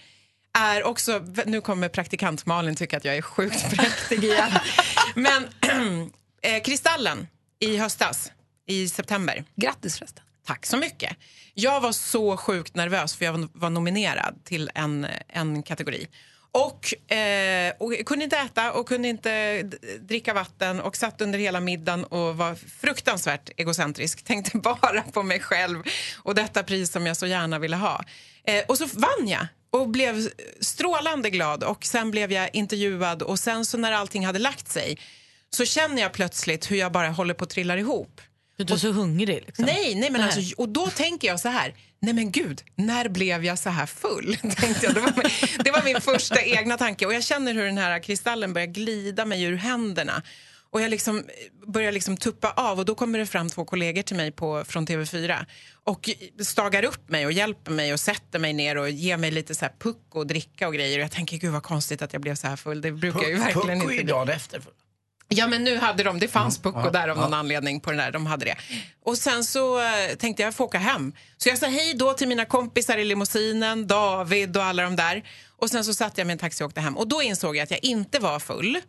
[0.54, 4.52] är också, nu kommer praktikant Malin tycka att jag är sjukt präktig igen.
[5.16, 5.44] Men
[6.42, 7.28] eh, Kristallen
[7.60, 8.32] i höstas,
[8.68, 9.44] i september.
[9.56, 10.24] Grattis förresten.
[10.46, 11.18] Tack så mycket.
[11.54, 16.08] Jag var så sjukt nervös för jag var nominerad till en, en kategori.
[16.52, 19.64] Och, eh, och kunde inte äta och kunde inte
[20.00, 24.24] dricka vatten och satt under hela middagen och var fruktansvärt egocentrisk.
[24.26, 25.84] Tänkte bara på mig själv
[26.24, 28.04] och detta pris som jag så gärna ville ha.
[28.44, 30.30] Eh, och så vann jag och blev
[30.60, 34.98] strålande glad och sen blev jag intervjuad och sen så när allting hade lagt sig
[35.50, 38.22] så känner jag plötsligt hur jag bara håller på att trilla ihop.
[38.58, 39.44] För du är så hungrig.
[39.46, 39.66] Liksom.
[39.66, 40.32] Nej, nej men Nej.
[40.32, 43.86] alltså, och då tänker jag så här, nej men gud, när blev jag så här
[43.86, 44.38] full?
[44.42, 44.96] Tänkte jag.
[44.96, 48.00] Det, var min, det var min första egna tanke och jag känner hur den här
[48.04, 50.24] kristallen börjar glida mig ur händerna.
[50.70, 51.24] Och jag liksom
[51.68, 54.88] börjar liksom tuppa av och då kommer det fram två kollegor till mig på, från
[54.88, 55.46] TV4
[55.84, 56.10] och
[56.42, 59.66] stagar upp mig och hjälper mig och sätter mig ner och ger mig lite så
[59.66, 60.98] här puck och dricka och grejer.
[60.98, 62.82] Och jag tänker, gud vad konstigt att jag blev så här full.
[62.82, 64.12] Det brukar jag ju verkligen Pucko inte är ju bli.
[64.12, 64.62] dagen efter.
[65.30, 67.22] Ja, men nu hade de, det fanns Pucko ja, där av ja.
[67.24, 68.56] någon anledning på den där, de hade det.
[69.04, 71.14] Och sen så eh, tänkte jag, jag får åka hem.
[71.38, 75.24] Så jag sa hej då till mina kompisar i limousinen, David och alla de där.
[75.58, 76.98] Och sen så satte jag i en taxi och åkte hem.
[76.98, 78.80] Och då insåg jag att jag inte var full.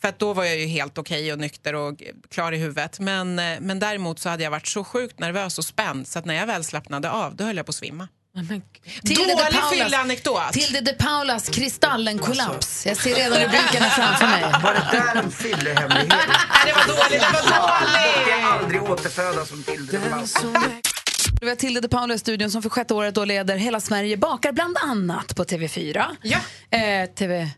[0.00, 3.00] För att då var jag ju helt okej och nykter och klar i huvudet.
[3.00, 6.24] Men, eh, men däremot så hade jag varit så sjukt nervös och spänd så att
[6.24, 8.08] när jag väl slappnade av, då höll jag på att svimma.
[8.34, 9.38] De Dålig
[9.72, 10.52] fylleanekdot.
[10.52, 12.86] Tilde de Paulas Kristallen-kollaps.
[12.86, 14.42] Jag ser redan rubrikerna framför mig.
[14.62, 16.08] Var det där en fyllehemlighet?
[16.08, 16.18] Nej,
[16.66, 18.28] det var dåligt, det var dåligt!
[18.30, 19.98] Jag aldrig återfödas som Tilde.
[21.40, 24.16] Vi har Tilde de Paula i studion som för sjätte året då leder Hela Sverige
[24.16, 26.04] bakar bland annat på TV4.
[26.22, 26.38] Ja.
[26.78, 27.48] Eh, TV...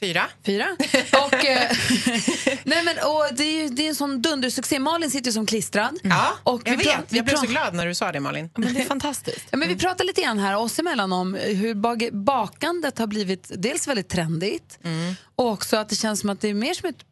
[0.00, 0.22] Fyra.
[0.46, 0.66] Fyra.
[1.12, 1.70] Och, eh,
[2.64, 4.78] nej men, och det är ju det är en sån dundersuccé.
[4.78, 5.98] Malin sitter ju som klistrad.
[6.02, 6.96] Ja, och jag vi vet.
[7.08, 8.50] vi jag blev så glad när du sa det, Malin.
[8.56, 9.46] Men det är fantastiskt.
[9.50, 11.74] Ja, men vi pratar lite grann här oss emellan om hur
[12.24, 14.78] bakandet har blivit dels väldigt trendigt
[15.36, 17.04] och också att det känns som att det är mer som ett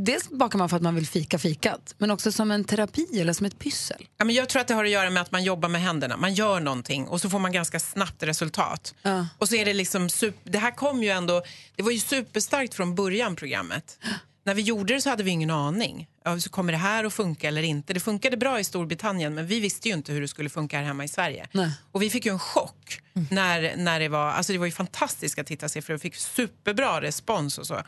[0.00, 3.32] Dels bakar man för att man vill fika fikat, men också som en terapi eller
[3.32, 4.06] som ett pyssel.
[4.16, 6.16] Ja, men jag tror att det har att göra med att man jobbar med händerna.
[6.16, 8.94] Man gör någonting och så får man ganska snabbt resultat.
[9.02, 9.26] Ja.
[9.38, 11.42] Och så är det liksom super, det här kom ju ändå,
[11.76, 13.98] det var ju superstarkt från början programmet.
[14.44, 16.08] När vi gjorde det så hade vi ingen aning.
[16.24, 17.92] Ja, så kommer det här att funka eller inte?
[17.92, 20.84] Det funkade bra i Storbritannien men vi visste ju inte hur det skulle funka här
[20.84, 21.48] hemma i Sverige.
[21.52, 21.70] Nej.
[21.92, 25.44] Och vi fick ju en chock när, när det var, alltså det var ju fantastiska
[25.44, 27.82] tittarsiffror och fick superbra respons och så.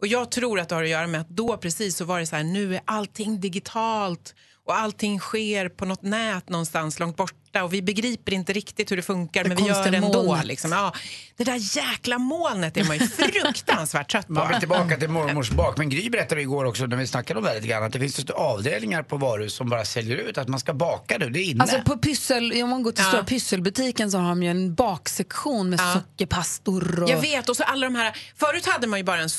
[0.00, 2.26] Och jag tror att det har att göra med att då precis så var det
[2.26, 4.34] så här, nu är allting digitalt
[4.66, 7.16] och allting sker på något nät någonstans långt
[7.58, 10.38] borta och vi begriper inte riktigt hur det funkar Det men vi gör det ändå.
[10.44, 10.72] Liksom.
[10.72, 10.92] Ja,
[11.36, 14.32] det där jäkla molnet är man ju fruktansvärt trött på.
[14.32, 15.76] Man vill tillbaka till mormors bak.
[15.78, 18.18] Men Gry berättade igår också när vi snackade om det lite grann att det finns
[18.18, 21.30] just avdelningar på varuhus som bara säljer ut att man ska baka nu.
[21.30, 21.62] Det är inne.
[21.62, 23.08] Alltså på pyssel, om man går till Ja.
[23.10, 25.92] stora pysselbutiken så har de ju en baksektion med Ja.
[25.94, 27.10] sockerpastor och...
[27.10, 28.16] Jag vet, och så alla de här...
[28.36, 29.30] Förut hade man ju bara en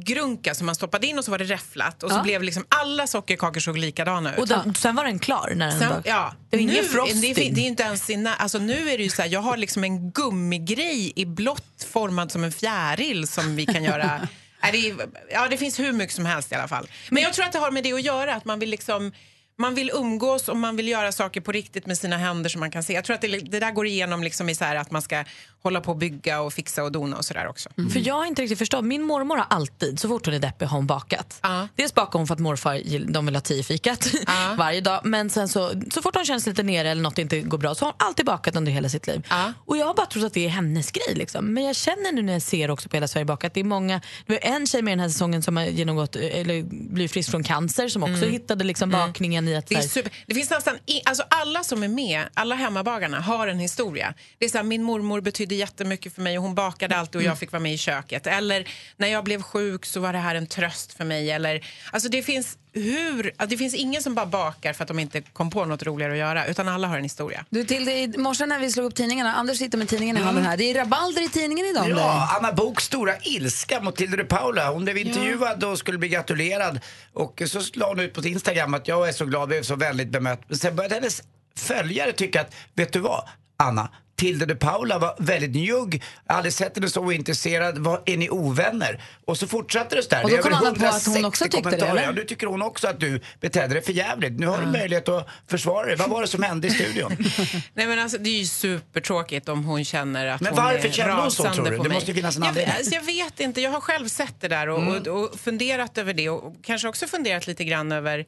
[0.00, 2.22] sockergrunka som man stoppade in och så var det räfflat och så Ja.
[2.22, 4.38] blev liksom alla sockerkakor såg likadana ut.
[4.38, 6.02] Och den, sen var den klar när den Sen, var...
[6.04, 7.20] ja, Det var nu, ingen frosting.
[7.20, 9.28] Det, är- det är inte ens i nä- alltså nu är det ju så här,
[9.28, 14.28] jag har liksom en gummigrej i blått formad som en fjäril som vi kan göra.
[14.72, 14.94] Det,
[15.32, 16.88] ja, det finns hur mycket som helst i alla fall.
[17.10, 19.12] Men jag tror att det har med det att göra, att man vill liksom
[19.58, 22.70] man vill umgås och man vill göra saker på riktigt med sina händer som man
[22.70, 22.92] kan se.
[22.92, 25.24] Jag tror att det, det där går igenom liksom i så att man ska
[25.62, 27.68] hålla på och bygga och fixa och dona och sådär också.
[27.92, 28.84] För jag har inte riktigt förstått.
[28.84, 31.38] Min mormor har alltid, så fort hon är deppig, har hon bakat.
[31.76, 34.08] Dels bakar hon för att morfar de vill ha tio fikat
[34.56, 35.00] varje dag.
[35.04, 37.84] Men sen så, så fort hon känns lite nere eller något inte går bra så
[37.84, 39.26] har hon alltid bakat under hela sitt liv.
[39.66, 41.14] Och jag har bara trott att det är hennes grej.
[41.14, 41.54] Liksom.
[41.54, 43.64] Men jag känner nu när jag ser också på Hela Sverige bakar att det är
[43.64, 47.30] många, det var en tjej med den här säsongen som har genomgått, eller blivit frisk
[47.30, 48.30] från cancer som också Mm.
[48.30, 51.82] hittade liksom bakningen i att Det, är super, det finns nästan i, alltså alla som
[51.82, 54.14] är med, alla hemmabagarna har en historia.
[54.38, 55.20] Det är så här, min mormor
[55.50, 58.26] betydde jättemycket för mig och hon bakade alltid och jag fick vara med i köket.
[58.26, 61.30] Eller när jag blev sjuk så var det här en tröst för mig.
[61.30, 61.60] Eller,
[61.92, 65.20] alltså det, finns hur, alltså det finns ingen som bara bakar för att de inte
[65.20, 67.44] kom på något roligare att göra, utan alla har en historia.
[67.50, 70.20] Du, till det, I morse när vi slog upp tidningarna, Anders sitter med tidningen i
[70.20, 70.56] handen här.
[70.56, 71.98] Det är rabalder i tidningen idag om dig.
[71.98, 74.70] Ja, Anna Boks stora ilska mot Tilde de Paula.
[74.70, 76.80] Hon blev intervjuad och skulle bli gratulerad.
[77.14, 79.62] Och så la hon ut på sin Instagram att jag är så glad, vi är
[79.62, 80.40] så väldigt bemött.
[80.48, 81.22] Men sen började hennes
[81.56, 83.88] följare tycka att, vet du vad, Anna?
[84.20, 89.02] Tilde de Paula var väldigt njugg, aldrig sett henne så ointresserad, var, är ni ovänner?
[89.24, 90.24] Och så fortsatte det så där.
[90.24, 92.02] Och då kom Anna på att hon 160 också tyckte det, eller?
[92.02, 94.32] Ja, nu tycker hon också att du betedde dig för jävligt.
[94.40, 95.96] Nu har du möjlighet att försvara dig.
[95.96, 97.16] Vad var det som hände i studion?
[97.74, 100.92] Nej, men alltså, det är ju supertråkigt om hon känner att Men hon varför är
[100.92, 101.70] kände hon så, tror du?
[101.70, 101.88] Det mig.
[101.88, 102.74] måste finnas en jag, anledning.
[102.78, 104.94] alltså, jag vet inte, jag har själv sett det där och, Mm.
[104.94, 108.26] och, och funderat över det och kanske också funderat lite grann över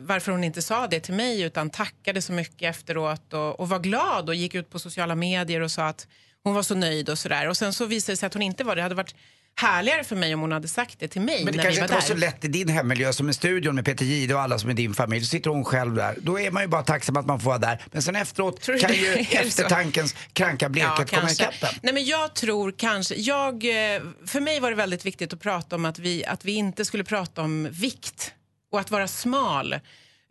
[0.00, 3.78] varför hon inte sa det till mig utan tackade så mycket efteråt och, och var
[3.78, 6.06] glad och gick ut på sociala medier och sa att
[6.42, 7.48] hon var så nöjd och sådär.
[7.48, 8.78] Och sen så visade det sig att hon inte var det.
[8.80, 9.14] Det hade varit
[9.56, 11.80] härligare för mig om hon hade sagt det till mig Men det när kanske vi
[11.80, 12.08] var inte var där.
[12.08, 14.74] så lätt i din hemmiljö som i studion med Peter Jihde och alla som är
[14.74, 15.24] din familj.
[15.24, 16.16] Så sitter hon själv där.
[16.20, 17.82] Då är man ju bara tacksam att man får vara där.
[17.92, 19.36] Men sen efteråt Tror kan ju det så?
[19.36, 21.54] eftertankens kranka blekhet komma ikapp.
[21.82, 23.14] Nej, men jag tror kanske...
[23.14, 26.52] Jag, eh, för mig var det väldigt viktigt att prata om att vi, att vi
[26.52, 28.34] inte skulle prata om vikt
[28.74, 29.80] och att vara smal.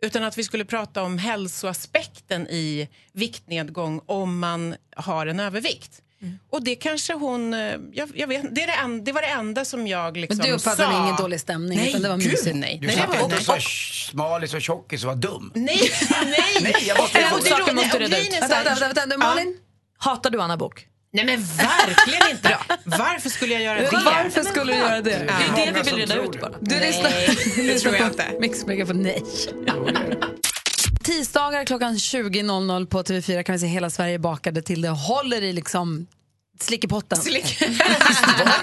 [0.02, 6.00] Utan att vi skulle prata om hälsoaspekten i viktnedgång om man har en övervikt.
[6.22, 6.38] Mm.
[6.50, 7.54] Och det kanske hon...
[7.54, 10.36] eh, Jag, jag vet, det, är det, en, det var det enda som jag liksom
[10.38, 11.02] Men du uppfattade sa.
[11.04, 12.56] ingen dålig stämning, Nej, utan det var gud, mysigt.
[12.56, 12.78] nej.
[12.80, 13.44] Du nej, satt inte nej.
[13.44, 13.56] så
[14.10, 15.52] smalis och tjockis och var dum.
[15.54, 15.64] Nej,
[16.24, 16.58] nej!
[16.62, 18.24] Nej, jag måste och ro- måste och du reda ut.
[18.30, 19.56] grejen är så Vänta, här- vänta, vänta, vänta, Malin?
[19.98, 20.86] Hatar du Anna Bok?
[21.14, 22.58] Nej men verkligen inte!
[22.84, 23.90] Varför skulle jag göra det?
[23.92, 25.10] Varför skulle du göra det?
[25.56, 26.52] Det är det vi vill reda ut bara.
[26.60, 27.10] Du lyssnar,
[27.66, 28.32] det tror jag inte.
[28.40, 28.96] Mix Megapol.
[28.96, 29.22] Nej.
[31.04, 35.52] Tisdagar klockan 20.00 på TV4 kan vi se hela Sverige bakade till det håller i
[35.52, 36.06] liksom
[36.60, 37.18] slickepotten.
[37.24, 37.32] Var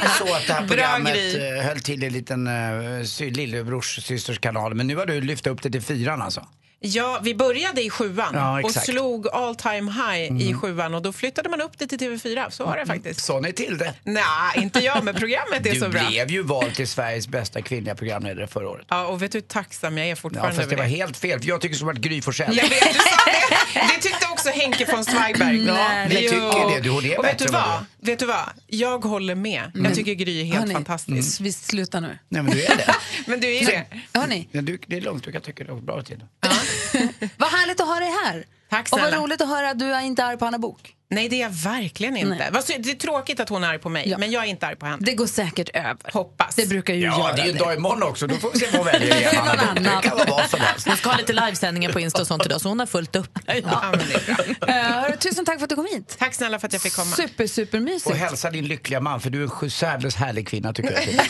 [0.01, 4.39] det så att det här programmet eh, höll till i en liten uh, lillebrors systers
[4.39, 4.73] kanal?
[4.73, 6.47] Men nu har du lyft upp det till fyran alltså?
[6.83, 11.13] Ja, vi började i sjuan Ja, och slog all time high i sjuan och då
[11.13, 12.49] flyttade man upp det till TV4.
[12.49, 13.19] Så var det faktiskt.
[13.25, 13.93] Sa ni till det?
[14.03, 14.23] Nej,
[14.55, 16.07] inte jag, men programmet är Du så bra.
[16.09, 18.85] blev ju vald till Sveriges bästa kvinnliga programledare förra året.
[18.89, 20.89] Ja, och vet du hur tacksam jag är Ja, fortfarande fast det var det.
[20.89, 22.57] helt fel, för jag tycker som att Gry Forssell.
[22.57, 23.31] Jag vet, du sa
[23.73, 23.79] det.
[23.95, 25.67] Det tyckte också Henke von Zweigbergk.
[25.67, 26.29] Ja, vi Jo.
[26.31, 26.81] tycker det.
[26.81, 27.85] Du, hon är och vet du vad vad?
[27.99, 28.49] Vet du vad?
[28.67, 29.71] Jag håller med.
[29.75, 31.41] Jag tycker Gry är helt Hörni, fantastisk.
[31.41, 32.17] Vi slutar nu.
[32.29, 32.95] Nej, men du är det.
[33.27, 33.85] Men du är det.
[34.19, 36.21] Hörni, Ja, du, det är lugnt, du kan tycka det var bra tid.
[37.37, 38.45] vad härligt att ha dig här.
[38.69, 39.23] Tack Och vad snälla.
[39.23, 40.95] roligt att höra att du är inte arg på Anna Bok.
[41.09, 42.51] Nej, det är jag verkligen inte.
[42.53, 42.77] Nej.
[42.79, 44.17] Det är tråkigt att hon är arg på mig, Ja.
[44.17, 44.97] men jag är inte arg på henne.
[45.01, 46.11] Det går säkert över.
[46.13, 46.55] Hoppas.
[46.55, 47.63] Det brukar ju Ja, göra det är ju en det.
[47.63, 48.27] dag imorgon också.
[48.27, 49.35] Då får vi se vad hon väljer igen.
[49.45, 49.83] Någon.
[49.83, 50.01] Det annan.
[50.01, 50.87] kan vara vad som helst.
[50.87, 53.39] Hon ska ha lite livesändningar på Insta och sånt idag så hon har fullt upp.
[53.45, 53.53] Ja,
[53.91, 54.67] men det är bra.
[54.69, 56.15] Eh, hörru, tusen tack för att du kom hit.
[56.19, 57.15] Tack snälla för att jag fick komma.
[57.15, 60.73] Super, super Och hälsa din lyckliga man, för du är en sju- särdeles härlig kvinna
[60.73, 61.03] tycker jag.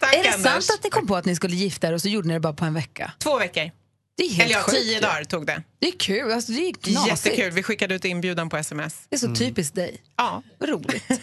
[0.00, 0.64] Tack, Är det Anders.
[0.64, 2.40] sant att ni kom på att ni skulle gifta er och så gjorde ni det
[2.40, 3.12] bara på en vecka?
[3.18, 3.70] Två veckor.
[4.16, 4.76] Det är helt Eller ja, sjukt.
[4.76, 5.62] tio dagar tog det.
[5.78, 6.32] Det är kul.
[6.32, 7.26] Alltså, det är knasigt.
[7.26, 7.50] Jättekul.
[7.52, 9.06] Vi skickade ut inbjudan på sms.
[9.08, 10.02] Det är så typiskt dig.
[10.16, 10.42] Ja.
[10.58, 11.04] Vad roligt.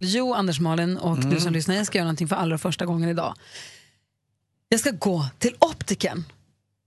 [0.00, 3.08] Jo, Anders Malin och du som lyssnar, jag ska göra någonting för allra första gången
[3.08, 3.34] idag.
[4.68, 6.24] Jag ska gå till optiken.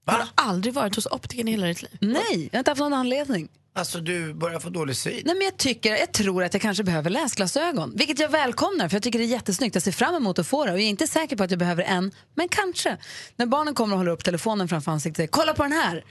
[0.06, 1.98] Har du aldrig varit hos optikern i hela ditt liv?
[2.02, 3.50] Nej, jag har inte haft någon anledning.
[3.74, 5.22] Alltså du börjar få dålig syn.
[5.26, 8.96] Nej, men jag, tycker, jag tror att jag kanske behöver läsglasögon, vilket jag välkomnar för
[8.96, 9.76] jag tycker det är jättesnyggt.
[9.76, 11.60] Jag ser fram emot att få det och jag är inte säker på att jag
[11.60, 12.98] behöver en, men kanske.
[13.36, 16.04] När barnen kommer och håller upp telefonen framför ansiktet och säger kolla på den här,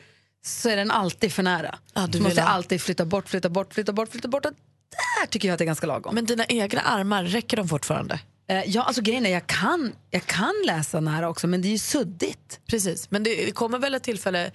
[0.47, 1.79] så är den alltid för nära.
[1.95, 4.47] Ja, du så måste jag alltid flytta bort, flytta bort, flytta bort, flytta bort.
[4.47, 4.53] Och
[4.91, 6.15] där tycker jag att det är ganska lagom.
[6.15, 8.21] Men dina egna armar, räcker de fortfarande?
[8.51, 11.73] Eh, ja, alltså grejen är jag kan, jag kan läsa nära också, men det är
[11.73, 12.61] ju suddigt.
[12.67, 14.51] Precis, men det kommer väl ett tillfälle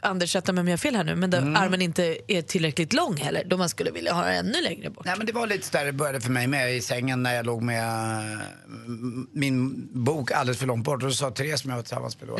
[0.00, 1.56] Anders rätta mig om jag har fel här nu, men där Mm.
[1.56, 5.04] armen inte är tillräckligt lång heller, då man skulle vilja ha den ännu längre bort.
[5.06, 7.46] Nej men det var lite där det började för mig med i sängen när jag
[7.46, 7.84] låg med
[8.32, 8.38] eh,
[9.32, 11.02] min bok alldeles för långt bort.
[11.02, 12.38] Och då sa Therese som jag var tillsammans med då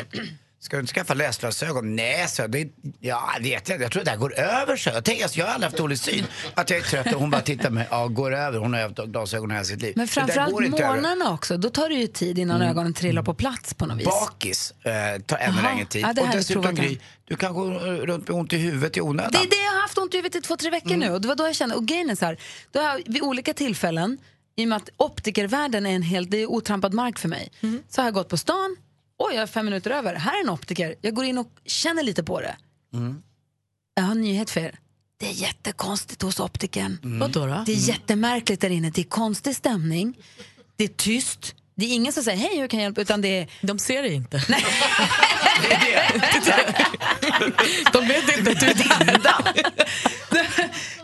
[0.65, 1.95] Ska du inte skaffa läsglasögon?
[1.95, 2.47] Nej, så.
[2.47, 2.67] Det,
[2.99, 3.81] ja, vet jag.
[3.81, 5.03] Jag tror det där går över, så jag.
[5.03, 6.25] Tänk, alltså, jag har aldrig haft dålig syn.
[6.53, 7.87] Att jag är trött och hon bara tittar på mig.
[7.91, 8.59] Ja, går över.
[8.59, 9.93] Hon har haft glasögon hela sitt liv.
[9.95, 11.57] Men framförallt månaderna också.
[11.57, 12.69] Då tar det ju tid innan Mm.
[12.69, 14.05] ögonen trillar på plats på något vis.
[14.05, 16.01] Bakis eh, tar ännu längre tid.
[16.03, 18.97] Ja, det och har jag dessutom Gry, du kan gå runt med ont i huvudet
[18.97, 19.31] i onödan.
[19.31, 21.09] Det är det jag har haft ont i huvudet i två, tre veckor nu.
[21.11, 22.37] Och det var då jag kände, och grejen är så här,
[22.71, 24.17] då har jag vid olika tillfällen,
[24.57, 27.51] i och med att optikervärlden är en helt, det är otrampad mark för mig,
[27.89, 28.75] så har jag gått på stan,
[29.17, 32.03] oj jag har fem minuter över, här är en optiker, jag går in och känner
[32.03, 32.55] lite på det.
[33.93, 34.79] Jag har en nyhet för er.
[35.17, 36.97] Det är jättekonstigt hos optikern.
[37.03, 37.19] Mm.
[37.19, 37.63] Vadå då?
[37.65, 40.17] Det är jättemärkligt där inne, det är konstig stämning,
[40.75, 43.39] det är tyst, det är ingen som säger hej hur kan jag hjälpa, utan det
[43.39, 43.47] är...
[43.61, 44.37] De ser det inte.
[47.93, 49.43] De vet inte att du är blinda.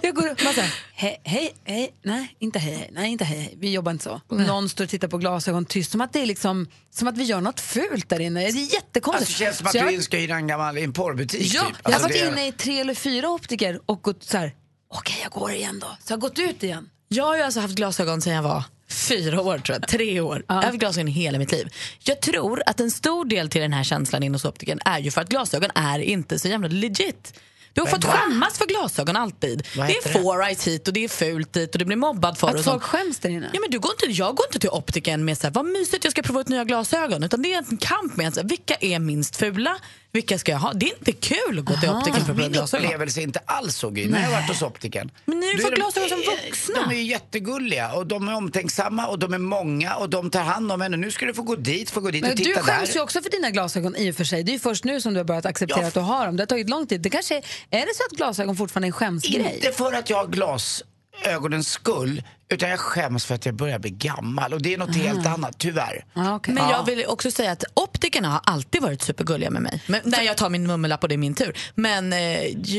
[0.01, 3.37] Jag går upp och här, hej, hej, hej, nej, inte hej, hej, nej, inte hej,
[3.39, 4.21] hej, vi jobbar inte så.
[4.27, 7.17] Och någon står och tittar på glasögon tyst, som att det är liksom, som att
[7.17, 8.39] vi gör något fult där inne.
[8.39, 9.29] Det är jättekonstigt.
[9.29, 11.53] Alltså, det känns som att Så jag, du ska hyra en gammal i en porrbutik.
[11.53, 11.75] ja, typ.
[11.83, 14.53] jag har Alltså, varit det- inne i tre eller fyra optiker och gått så här,
[14.93, 15.87] okej jag går igen då.
[15.87, 16.89] Så jag har gått ut igen.
[17.07, 19.87] Jag har ju alltså haft glasögon sedan jag var fyra år, tror jag.
[19.87, 20.43] Tre år.
[20.47, 21.73] Jag har haft glasögon hela mitt liv.
[22.03, 25.11] Jag tror att en stor del till den här känslan in hos optiken är ju
[25.11, 27.33] för att glasögon är inte så jävla legit.
[27.73, 29.67] Du har fått skämmas för glasögon alltid.
[29.73, 30.09] Det är det?
[30.09, 32.63] four eyes hit och det är fult dit och det blir mobbad för Att och
[32.63, 33.49] folk skäms där inne.
[33.53, 36.03] Ja, men du går inte, jag går inte till optiken med så här, vad mysigt
[36.03, 37.23] jag ska prova ut nya glasögon.
[37.23, 39.77] Utan det är en kamp med så här, vilka är minst fula,
[40.13, 40.73] vilka ska jag ha.
[40.73, 42.85] Det är inte kul att gå till optiken för att prova Min glasögon.
[42.85, 45.11] upplevelse är inte alls så Gry, när jag har varit hos optiken.
[45.25, 46.75] Men är de- glasögon som vuxna.
[46.87, 50.43] De är ju jättegulliga och de är omtänksamma och de är många och de tar
[50.43, 50.97] hand om henne.
[50.97, 52.95] Nu ska du få gå dit, få gå dit Men och du titta skäms där.
[52.95, 54.43] ju också för dina glasögon i och för sig.
[54.43, 55.87] Det är ju först nu som du har börjat acceptera Ja.
[55.87, 56.37] att du har dem.
[56.37, 57.01] Det har tagit lång tid.
[57.01, 59.53] Det kanske är, är det så att glasögon fortfarande är en skämsgrej?
[59.55, 63.89] Inte för att jag har glasögonens skull, utan jag skäms för att jag börjar bli
[63.89, 64.53] gammal.
[64.53, 66.05] Och det är något helt annat, tyvärr.
[66.47, 67.63] Men jag vill också säga att
[68.01, 69.83] optikerna har alltid varit supergulliga med mig.
[69.87, 71.57] Men, när jag tar min mummellapp och det är min tur.
[71.75, 72.19] Men eh,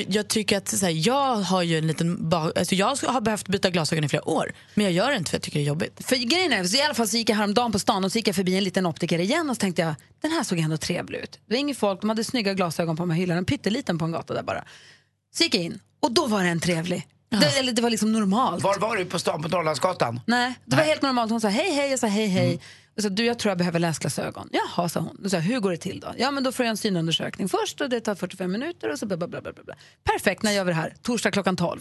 [0.08, 3.70] jag tycker att så här, jag har ju en liten alltså, Jag har behövt byta
[3.70, 4.52] glasögon i flera år.
[4.74, 6.04] Men jag gör det inte för jag tycker det är jobbigt.
[6.04, 8.18] För grejen är, så i alla fall så gick jag häromdagen på stan och så
[8.18, 10.76] gick jag förbi en liten optiker igen och så tänkte jag, den här såg ändå
[10.76, 11.32] trevlig ut.
[11.32, 14.04] Det var inget folk, de hade snygga glasögon på de här hyllorna, en pytteliten på
[14.04, 14.64] en gata där bara.
[15.34, 17.08] Så gick jag in och då var den trevlig.
[17.40, 18.64] Det, eller det var liksom normalt.
[18.64, 20.20] Var var du på stan på Norrlandsgatan?
[20.26, 21.30] Nej, det var helt normalt.
[21.30, 22.46] Hon sa hej, hej, jag sa hej, hej.
[22.46, 22.60] Mm.
[22.96, 24.48] Och så, du, jag tror jag behöver läsglasögon.
[24.52, 25.16] Jaha, sa hon.
[25.20, 26.14] Då sa jag, hur går det till då?
[26.16, 29.06] Ja, men då får jag en synundersökning först och det tar 45 minuter och så
[29.06, 29.74] bla, bla, bla, bla, bla.
[30.04, 30.94] Perfekt, när gör vi det här?
[31.02, 31.80] Torsdag klockan 12.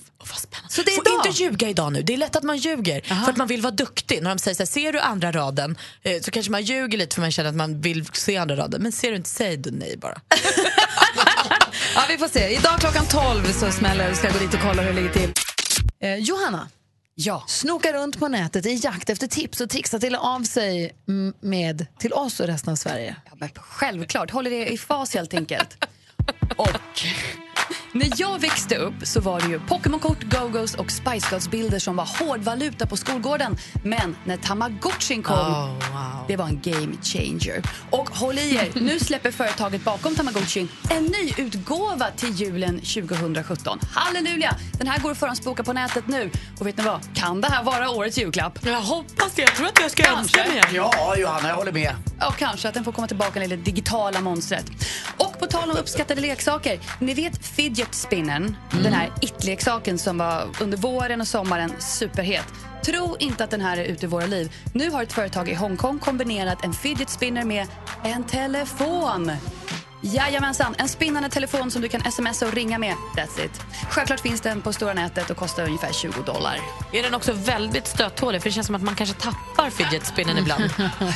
[0.69, 2.01] Så det är Får inte ljuga idag nu.
[2.01, 4.23] Det är lätt att man ljuger för att man vill vara duktig.
[4.23, 7.15] När de säger så här, ser du andra raden eh, så kanske man ljuger lite
[7.15, 8.81] för man känner att man vill se andra raden.
[8.83, 10.21] Men ser du inte, säg du nej bara.
[11.95, 12.49] Ja, vi får se.
[12.49, 14.15] Idag klockan 12 så smäller det.
[14.15, 15.33] Ska jag gå dit och kolla hur det ligger till.
[15.99, 16.67] Eh, Johanna.
[17.15, 17.43] Ja.
[17.47, 20.95] Snokar runt på nätet i jakt efter tips och att dela av sig
[21.39, 23.15] med till oss och resten av Sverige.
[23.39, 25.77] Ja, självklart, håller det i fas helt enkelt.
[26.57, 27.03] Och
[27.91, 32.05] när jag växte upp så var det ju Pokémon-kort, Go-Go's och Spice Girls-bilder som var
[32.19, 33.57] hårdvaluta på skolgården.
[33.83, 37.61] Men när Tamagotchin kom, Oh, det var en game changer.
[37.89, 43.79] Och håll i er, nu släpper företaget bakom Tamagotchin en ny utgåva till julen 2017.
[43.93, 44.55] Halleluja!
[44.77, 46.31] Den här går att förhandsboka på nätet nu.
[46.59, 47.15] Och vet ni vad?
[47.15, 48.65] Kan det här vara årets julklapp?
[48.65, 49.41] Jag hoppas det.
[49.41, 50.75] Jag tror att jag ska önska mig en.
[50.75, 51.95] Ja, Johanna, jag håller med.
[52.19, 54.65] Ja, kanske att den får komma tillbaka, det digitala monstret.
[55.17, 56.79] Och på tal om uppskattade leksaker.
[56.99, 62.45] Ni vet fidget spinnern, den här it-leksaken som var under våren och sommaren superhet.
[62.85, 64.51] Tro inte att den här är ute i våra liv.
[64.73, 67.67] Nu har ett företag i Hongkong kombinerat en fidget spinner med
[68.03, 69.31] en telefon.
[70.01, 72.95] Jajamensan, en spinnande telefon som du kan smsa och ringa med.
[73.15, 73.61] That's it.
[73.89, 76.57] Självklart finns den på stora nätet och kostar ungefär 20 dollar.
[76.91, 78.41] Är den också väldigt stöthålig?
[78.41, 80.63] För det känns som att man kanske tappar fidget spinnen ibland.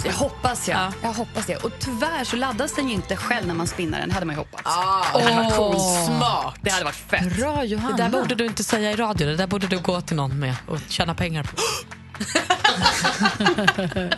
[0.05, 0.91] Jag hoppas jag.
[1.03, 1.55] Jag hoppas det.
[1.55, 4.11] Och tyvärr så laddas den ju inte själv när man spinnar den.
[4.11, 4.63] hade man ju hoppats.
[4.65, 6.05] Ah, det hade varit coolt.
[6.05, 6.55] Smart.
[6.61, 7.37] Det hade varit fett.
[7.37, 7.97] Bra Det Johanna.
[7.97, 9.27] där borde du inte säga i radio.
[9.27, 11.49] Det där borde du gå till någon med och tjäna pengar på.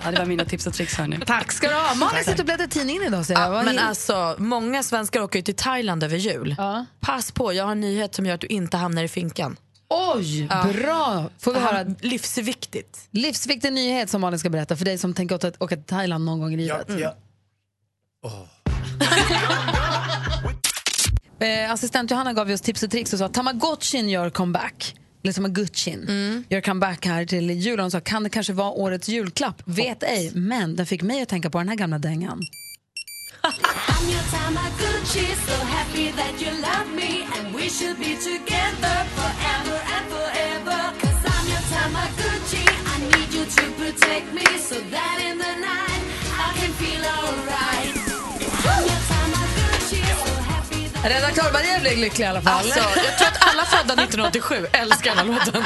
[0.04, 1.20] Ja, det var mina tips och tricks hörni.
[1.26, 1.96] Tack ska du ha.
[1.96, 3.26] Malin sitter och bläddrar i tidningen idag.
[3.26, 3.56] Så jag.
[3.56, 6.56] Ja, men alltså, många svenskar åker ju till Thailand över jul.
[7.00, 9.58] Pass på, jag har en nyhet som gör att du inte hamnar i finkan.
[9.90, 11.30] Oj, bra!
[11.40, 13.08] Får vi Det här höra livsviktigt.
[13.12, 16.40] livsviktig nyhet som Malin ska berätta för dig som tänker åka, åka till Thailand någon
[16.40, 16.88] gång i livet.
[17.00, 17.16] Ja.
[21.40, 24.96] Eh, assistent Johanna gav oss tips och tricks och sa att Tamagotchin gör comeback.
[25.24, 27.80] Eller Tamagotchin gör comeback här till julen.
[27.80, 29.62] Hon sa kan det kanske vara årets julklapp?
[29.66, 32.40] Vet ej, men den fick mig att tänka på den här gamla dängan.
[33.44, 35.58] I'm your Tamaguchi, so
[36.16, 36.88] that you love
[51.10, 52.54] Redaktör Maria blev lycklig i alla fall.
[52.54, 55.64] Alltså, jag tror att alla födda 1987 älskar den här låten.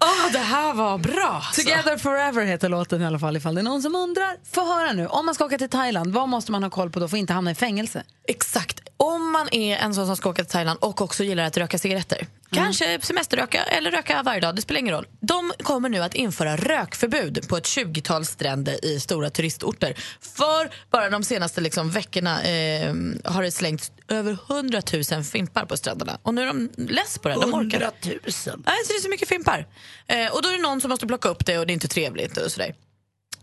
[0.00, 1.42] Åh, det här var bra.
[1.46, 1.62] alltså.
[1.62, 4.36] Together forever heter låten i alla fall ifall det är någon som undrar.
[4.52, 7.00] Få höra nu, om man ska åka till Thailand, vad måste man ha koll på
[7.00, 8.02] då för att inte hamna i fängelse?
[8.28, 8.80] Exakt.
[8.96, 11.78] Om man är en sån som ska åka till Thailand och också gillar att röka
[11.78, 15.06] cigaretter, kanske semesterröka eller röka varje dag, det spelar ingen roll.
[15.20, 19.94] De kommer nu att införa rökförbud på ett 20-tal stränder i stora turistorter.
[20.20, 22.94] För bara de senaste liksom, veckorna eh,
[23.24, 24.82] har det slängts över 100
[25.12, 26.18] 000 fimpar på stränderna.
[26.22, 27.34] Och nu är de less på det.
[27.34, 27.80] De orkar.
[27.80, 28.18] 100 000?
[28.66, 29.66] Nej, så det är så mycket fimpar.
[30.06, 31.88] Eh, och då är det någon som måste plocka upp det och det är inte
[31.88, 32.36] trevligt.
[32.36, 32.74] och sådär.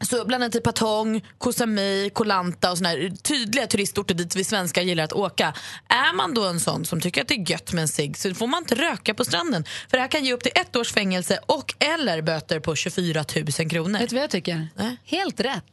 [0.02, 4.43] Så bland annat Patong, Koh Samui, Koh Lanta och såna här tydliga turistorter dit vi
[4.43, 5.54] svenskar gillar att åka.
[5.89, 8.34] Är man då en sån som tycker att det är gött med en cigg så
[8.34, 9.64] får man inte röka på stranden.
[9.89, 13.26] För det här kan ge upp till ett års fängelse och eller böter på 24
[13.60, 14.00] 000 kronor.
[14.00, 14.68] Vet du vad jag tycker?
[14.76, 14.98] Nej.
[15.04, 15.64] Helt rätt.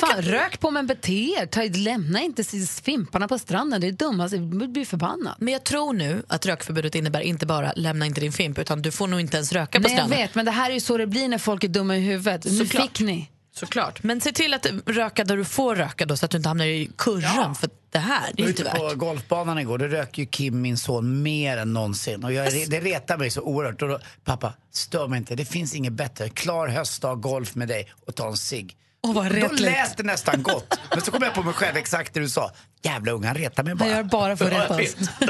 [0.00, 1.46] jag Fan, Rök på men bete er.
[1.46, 2.44] Ta, lämna inte
[2.82, 3.80] fimparna på stranden.
[3.80, 4.34] Det är dummast.
[4.34, 5.34] Jag blir förbannad.
[5.38, 8.90] Men jag tror nu att rökförbudet innebär inte bara lämna inte din fimp utan du
[8.90, 10.18] får nog inte ens röka på Nej, jag stranden.
[10.18, 12.44] vet, men det här är ju så det blir när folk är dumma i huvudet.
[12.44, 12.82] Nu Såklart.
[12.82, 13.30] fick ni.
[13.52, 14.02] Såklart.
[14.02, 16.64] Men se till att röka där du får röka då så att du inte hamnar
[16.64, 17.54] i kurran.
[17.54, 18.96] För det här det är inte Ute på värt.
[18.96, 22.24] golfbanan igår, då rök ju Kim, min son, mer än någonsin.
[22.24, 23.82] Och jag, det retar mig så oerhört.
[23.82, 25.34] Och då, pappa, stör mig inte.
[25.34, 26.28] Det finns inget bättre.
[26.28, 28.76] Klar höstdag, golf med dig och ta en cigg.
[29.02, 30.80] Vad då lät det nästan gott.
[30.90, 32.50] Men så kom jag på mig själv exakt det du sa.
[32.82, 33.84] Jävla unga, retar mig bara.
[33.88, 34.76] Han gör bara för Ja, att jag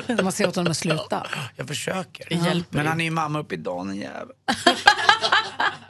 [0.09, 0.23] vet.
[0.25, 1.27] Man ser åt honom att sluta.
[1.57, 2.45] Jag försöker.
[2.47, 4.29] Hjälper Men han är ju mamma upp i dagen, en jävel.